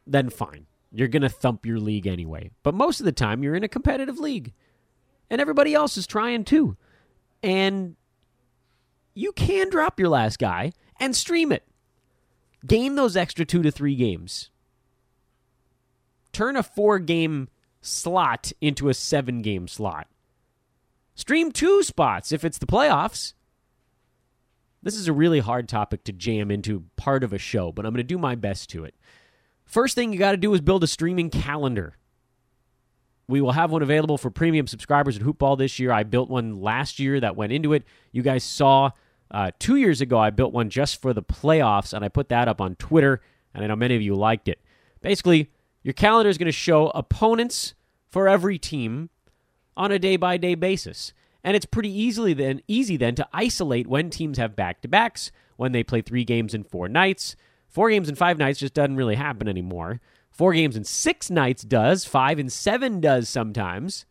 [0.07, 0.65] then fine.
[0.91, 2.53] You're going to thump your league anyway.
[2.63, 4.55] But most of the time, you're in a competitive league.
[5.29, 6.79] And everybody else is trying too.
[7.43, 7.97] And
[9.19, 11.67] you can drop your last guy and stream it.
[12.65, 14.51] Gain those extra two to three games.
[16.33, 17.49] Turn a four game
[17.81, 20.07] slot into a seven game slot.
[21.17, 23.33] Stream two spots if it's the playoffs.
[24.85, 27.93] This is a really hard topic to jam into part of a show, but I'm
[27.93, 28.95] going to do my best to it.
[29.65, 31.97] First thing you got to do is build a streaming calendar.
[33.27, 35.91] We will have one available for premium subscribers at Hoopball this year.
[35.91, 37.83] I built one last year that went into it.
[38.13, 38.93] You guys saw
[39.31, 42.49] uh, two years ago, I built one just for the playoffs, and I put that
[42.49, 43.21] up on Twitter,
[43.55, 44.61] and I know many of you liked it.
[45.01, 45.51] Basically,
[45.83, 47.75] your calendar is going to show opponents
[48.11, 49.11] for every team
[49.77, 51.13] on a day by day basis.
[51.45, 55.31] And it's pretty easily then easy then to isolate when teams have back to backs,
[55.57, 57.37] when they play three games in four nights.
[57.69, 60.01] Four games in five nights just doesn't really happen anymore.
[60.31, 62.05] Four games in six nights does.
[62.05, 64.05] Five and seven does sometimes.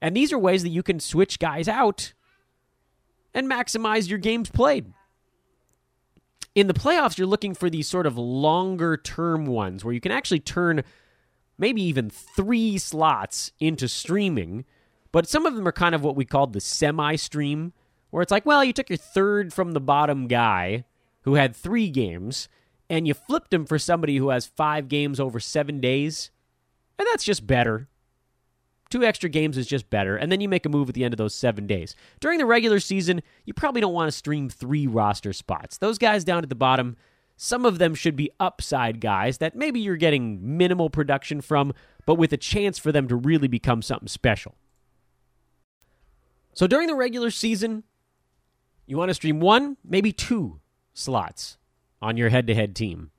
[0.00, 2.12] And these are ways that you can switch guys out
[3.36, 4.92] and maximize your games played.
[6.56, 10.10] In the playoffs, you're looking for these sort of longer term ones where you can
[10.10, 10.82] actually turn
[11.56, 14.64] maybe even three slots into streaming
[15.16, 17.72] but some of them are kind of what we call the semi stream,
[18.10, 20.84] where it's like, well, you took your third from the bottom guy
[21.22, 22.50] who had three games,
[22.90, 26.30] and you flipped him for somebody who has five games over seven days.
[26.98, 27.88] And that's just better.
[28.88, 30.16] Two extra games is just better.
[30.16, 31.96] And then you make a move at the end of those seven days.
[32.20, 35.78] During the regular season, you probably don't want to stream three roster spots.
[35.78, 36.96] Those guys down at the bottom,
[37.36, 41.74] some of them should be upside guys that maybe you're getting minimal production from,
[42.06, 44.54] but with a chance for them to really become something special.
[46.54, 47.82] So during the regular season,
[48.86, 50.60] you want to stream one, maybe two
[50.94, 51.58] slots
[52.00, 53.10] on your head to head team.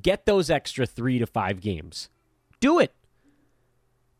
[0.00, 2.08] Get those extra three to five games.
[2.60, 2.94] Do it.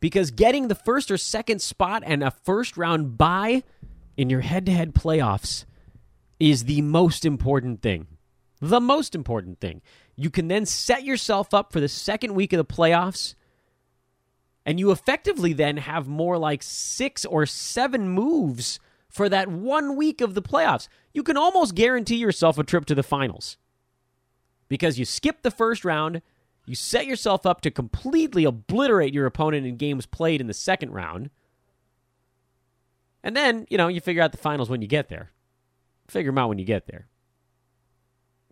[0.03, 3.63] Because getting the first or second spot and a first round bye
[4.17, 5.63] in your head to head playoffs
[6.41, 8.07] is the most important thing.
[8.59, 9.81] The most important thing.
[10.17, 13.35] You can then set yourself up for the second week of the playoffs
[14.65, 20.19] and you effectively then have more like six or seven moves for that one week
[20.19, 20.89] of the playoffs.
[21.13, 23.55] You can almost guarantee yourself a trip to the finals
[24.67, 26.21] because you skip the first round,
[26.65, 30.91] you set yourself up to completely obliterate your opponent in games played in the second
[30.91, 31.29] round.
[33.23, 35.31] And then, you know, you figure out the finals when you get there.
[36.07, 37.07] Figure them out when you get there.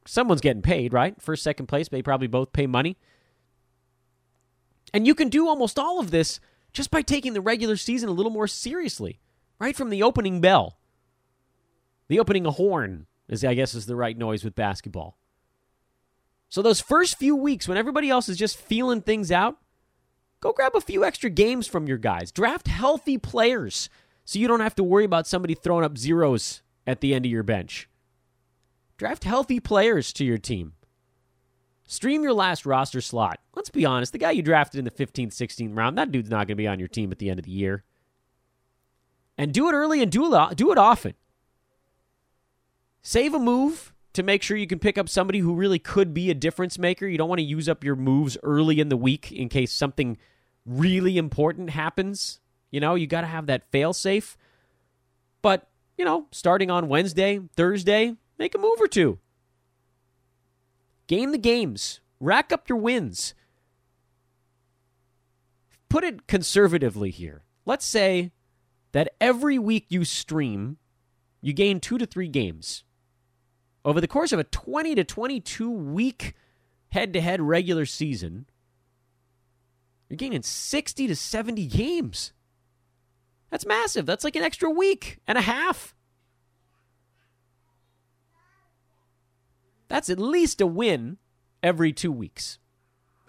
[0.05, 1.21] Someone's getting paid, right?
[1.21, 2.97] First, second place, they probably both pay money.
[4.93, 6.39] And you can do almost all of this
[6.73, 9.19] just by taking the regular season a little more seriously,
[9.59, 10.79] right from the opening bell.
[12.07, 15.17] The opening horn is, I guess, is the right noise with basketball.
[16.51, 19.55] So those first few weeks, when everybody else is just feeling things out,
[20.41, 22.29] go grab a few extra games from your guys.
[22.29, 23.89] Draft healthy players
[24.25, 27.31] so you don't have to worry about somebody throwing up zeros at the end of
[27.31, 27.87] your bench.
[28.97, 30.73] Draft healthy players to your team.
[31.87, 33.39] Stream your last roster slot.
[33.55, 36.47] Let's be honest, the guy you drafted in the 15th, 16th round, that dude's not
[36.47, 37.85] going to be on your team at the end of the year.
[39.37, 41.13] And do it early and do it, do it often.
[43.01, 46.29] Save a move to make sure you can pick up somebody who really could be
[46.29, 47.07] a difference maker.
[47.07, 50.17] You don't want to use up your moves early in the week in case something
[50.65, 52.39] really important happens.
[52.71, 54.37] You know, you got to have that fail safe.
[55.41, 59.19] But, you know, starting on Wednesday, Thursday, make a move or two.
[61.07, 63.33] Game the games, rack up your wins.
[65.89, 67.43] Put it conservatively here.
[67.65, 68.31] Let's say
[68.93, 70.77] that every week you stream,
[71.41, 72.83] you gain two to three games.
[73.83, 76.35] Over the course of a 20 to 22 week
[76.89, 78.45] head to head regular season,
[80.09, 82.33] you're gaining 60 to 70 games.
[83.49, 84.05] That's massive.
[84.05, 85.95] That's like an extra week and a half.
[89.87, 91.17] That's at least a win
[91.61, 92.59] every two weeks.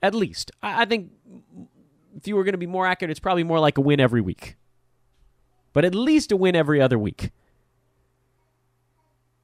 [0.02, 0.50] At least.
[0.62, 1.10] I, think
[2.16, 4.20] if you were going to be more accurate, it's probably more like a win every
[4.20, 4.56] week.
[5.72, 7.30] But at least a win every other week.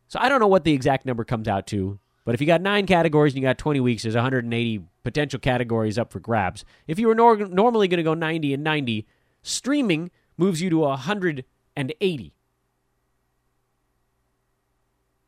[0.08, 2.60] So I don't know what the exact number comes out to, but if you got
[2.62, 6.64] nine categories and you got 20 weeks, there's 180 potential categories up for grabs.
[6.86, 9.06] If you were nor- normally going to go 90 and 90,
[9.42, 12.34] streaming moves you to 180.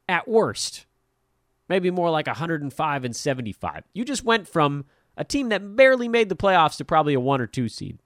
[0.08, 0.86] At worst,
[1.68, 3.84] maybe more like 105 and 75.
[3.92, 7.40] You just went from a team that barely made the playoffs to probably a one
[7.40, 8.02] or two seed.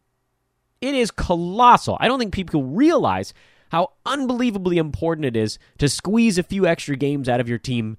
[0.80, 1.96] It is colossal.
[1.98, 3.32] I don't think people realize
[3.70, 7.98] how unbelievably important it is to squeeze a few extra games out of your team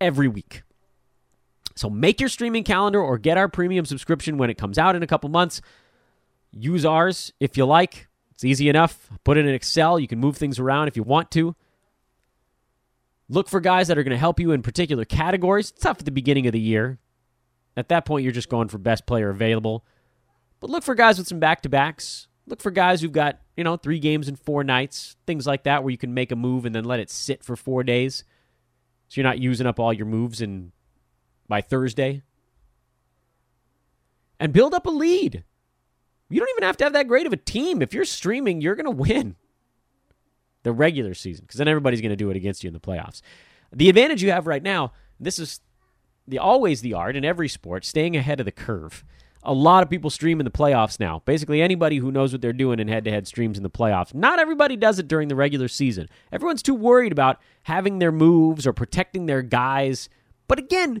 [0.00, 0.62] every week.
[1.76, 5.02] So make your streaming calendar or get our premium subscription when it comes out in
[5.02, 5.60] a couple months.
[6.52, 8.08] Use ours if you like.
[8.32, 9.10] It's easy enough.
[9.24, 9.98] Put it in Excel.
[9.98, 11.54] You can move things around if you want to.
[13.28, 15.70] Look for guys that are going to help you in particular categories.
[15.70, 16.98] It's tough at the beginning of the year.
[17.76, 19.84] At that point, you're just going for best player available.
[20.58, 22.26] But look for guys with some back to backs.
[22.50, 25.84] Look for guys who've got, you know, three games in four nights, things like that,
[25.84, 28.24] where you can make a move and then let it sit for four days.
[29.08, 30.72] So you're not using up all your moves in
[31.48, 32.22] by Thursday.
[34.40, 35.44] And build up a lead.
[36.28, 37.82] You don't even have to have that great of a team.
[37.82, 39.36] If you're streaming, you're going to win
[40.64, 43.22] the regular season because then everybody's going to do it against you in the playoffs.
[43.72, 45.60] The advantage you have right now, this is
[46.26, 49.04] the always the art in every sport, staying ahead of the curve
[49.42, 51.22] a lot of people stream in the playoffs now.
[51.24, 54.14] Basically, anybody who knows what they're doing in head to head streams in the playoffs.
[54.14, 56.08] Not everybody does it during the regular season.
[56.30, 60.08] Everyone's too worried about having their moves or protecting their guys.
[60.46, 61.00] But again,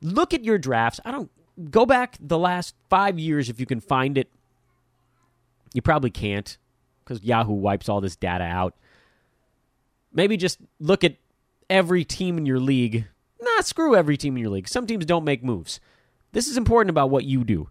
[0.00, 1.00] look at your drafts.
[1.04, 1.30] I don't
[1.70, 4.30] go back the last five years if you can find it.
[5.74, 6.56] You probably can't
[7.04, 8.74] because Yahoo wipes all this data out.
[10.12, 11.16] Maybe just look at
[11.68, 13.06] every team in your league.
[13.40, 14.68] Nah, screw every team in your league.
[14.68, 15.80] Some teams don't make moves.
[16.36, 17.70] This is important about what you do.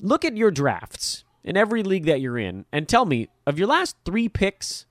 [0.00, 3.68] Look at your drafts in every league that you're in and tell me of your
[3.68, 4.86] last three picks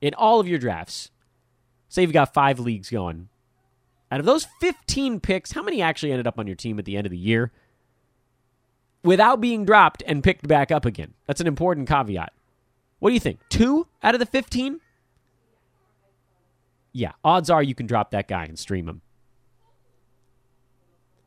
[0.00, 1.12] in all of your drafts,
[1.88, 3.28] say you've got five leagues going.
[4.10, 6.96] Out of those 15 picks, how many actually ended up on your team at the
[6.96, 7.52] end of the year
[9.04, 11.14] without being dropped and picked back up again?
[11.28, 12.32] That's an important caveat.
[12.98, 13.38] What do you think?
[13.48, 14.80] Two out of the 15?
[16.92, 19.02] Yeah, odds are you can drop that guy and stream him.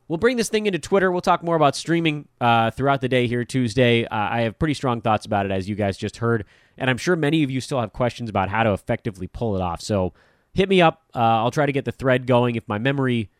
[0.08, 1.10] We'll bring this thing into Twitter.
[1.10, 4.04] We'll talk more about streaming uh, throughout the day here Tuesday.
[4.04, 6.44] Uh, I have pretty strong thoughts about it, as you guys just heard.
[6.78, 9.62] And I'm sure many of you still have questions about how to effectively pull it
[9.62, 9.80] off.
[9.80, 10.12] So
[10.54, 11.02] hit me up.
[11.14, 13.30] Uh, I'll try to get the thread going if my memory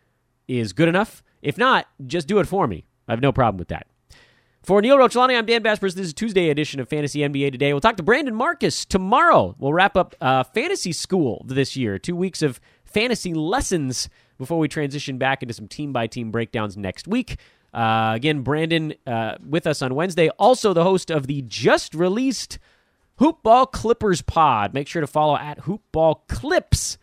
[0.49, 1.23] is good enough.
[1.41, 2.85] If not, just do it for me.
[3.07, 3.87] I have no problem with that.
[4.65, 5.95] For Neil Rochelani, I'm Dan Besbris.
[5.95, 7.73] This is Tuesday edition of Fantasy NBA Today.
[7.73, 9.55] We'll talk to Brandon Marcus tomorrow.
[9.61, 12.01] We'll wrap up uh, Fantasy School this year.
[12.01, 14.09] Two weeks of fantasy lessons
[14.39, 17.39] before we transition back into some team by team breakdowns next week.
[17.75, 22.59] Uh, again, Brandon uh, with us on Wednesday, also the host of the just released
[23.21, 24.75] Hoopball Clippers pod.
[24.75, 26.99] Make sure to follow at Hoopball Clips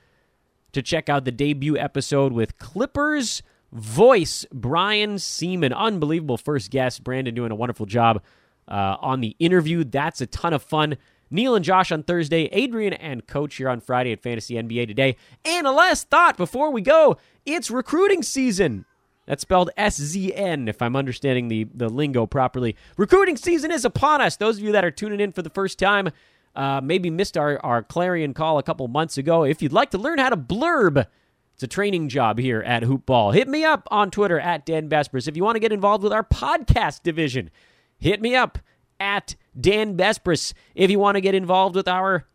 [0.72, 5.76] to check out the debut episode with Clippers voice Brian Sieman.
[5.76, 7.04] Unbelievable first guest.
[7.04, 8.22] Brandon doing a wonderful job
[8.68, 9.84] uh, on the interview.
[9.84, 10.98] That's a ton of fun.
[11.34, 15.18] Neil and Josh on Thursday, Adrian and Coach here on Friday at Fantasy NBA Today.
[15.44, 18.86] And a last thought before we go it's recruiting season.
[19.26, 22.76] That's spelled S Z N, if I'm understanding the, the lingo properly.
[22.98, 24.36] Recruiting season is upon us.
[24.36, 26.10] Those of you that are tuning in for the first time,
[26.56, 29.44] uh, maybe missed our, our Clarion call a couple months ago.
[29.44, 31.06] If you'd like to learn how to blurb,
[31.54, 33.34] it's a training job here at Hoopball.
[33.34, 35.28] Hit me up on Twitter at Dan Besbris.
[35.28, 37.50] If you want to get involved with our podcast division,
[37.98, 38.60] hit me up
[39.00, 40.54] at Dan Besbris.
[40.76, 42.26] If you want to get involved with our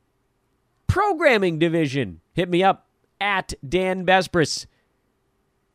[0.87, 2.87] programming division, hit me up
[3.21, 4.67] at Dan Besbris.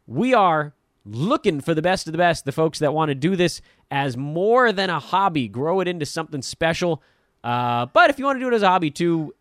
[0.08, 0.74] We are
[1.06, 4.16] looking for the best of the best, the folks that want to do this as
[4.16, 7.02] more than a hobby, grow it into something special.
[7.44, 9.36] Uh, but if you want to do it as a hobby too,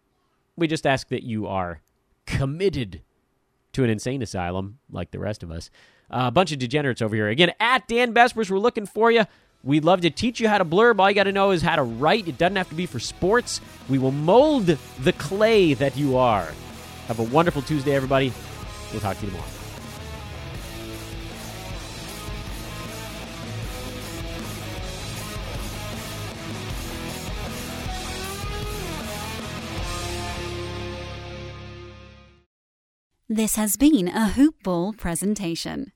[0.56, 1.80] we just ask that you are
[2.26, 3.02] committed
[3.72, 5.70] to an insane asylum like the rest of us.
[6.10, 7.28] Uh, a bunch of degenerates over here.
[7.28, 9.24] Again, at Dan Besbris, we're looking for you.
[9.64, 10.98] We'd love to teach you how to blurb.
[10.98, 12.26] All you got to know is how to write.
[12.26, 13.60] It doesn't have to be for sports.
[13.88, 16.52] We will mold the clay that you are.
[17.06, 18.32] Have a wonderful Tuesday, everybody.
[18.90, 19.48] We'll talk to you tomorrow.
[33.28, 35.92] This has been a Hoop Ball presentation.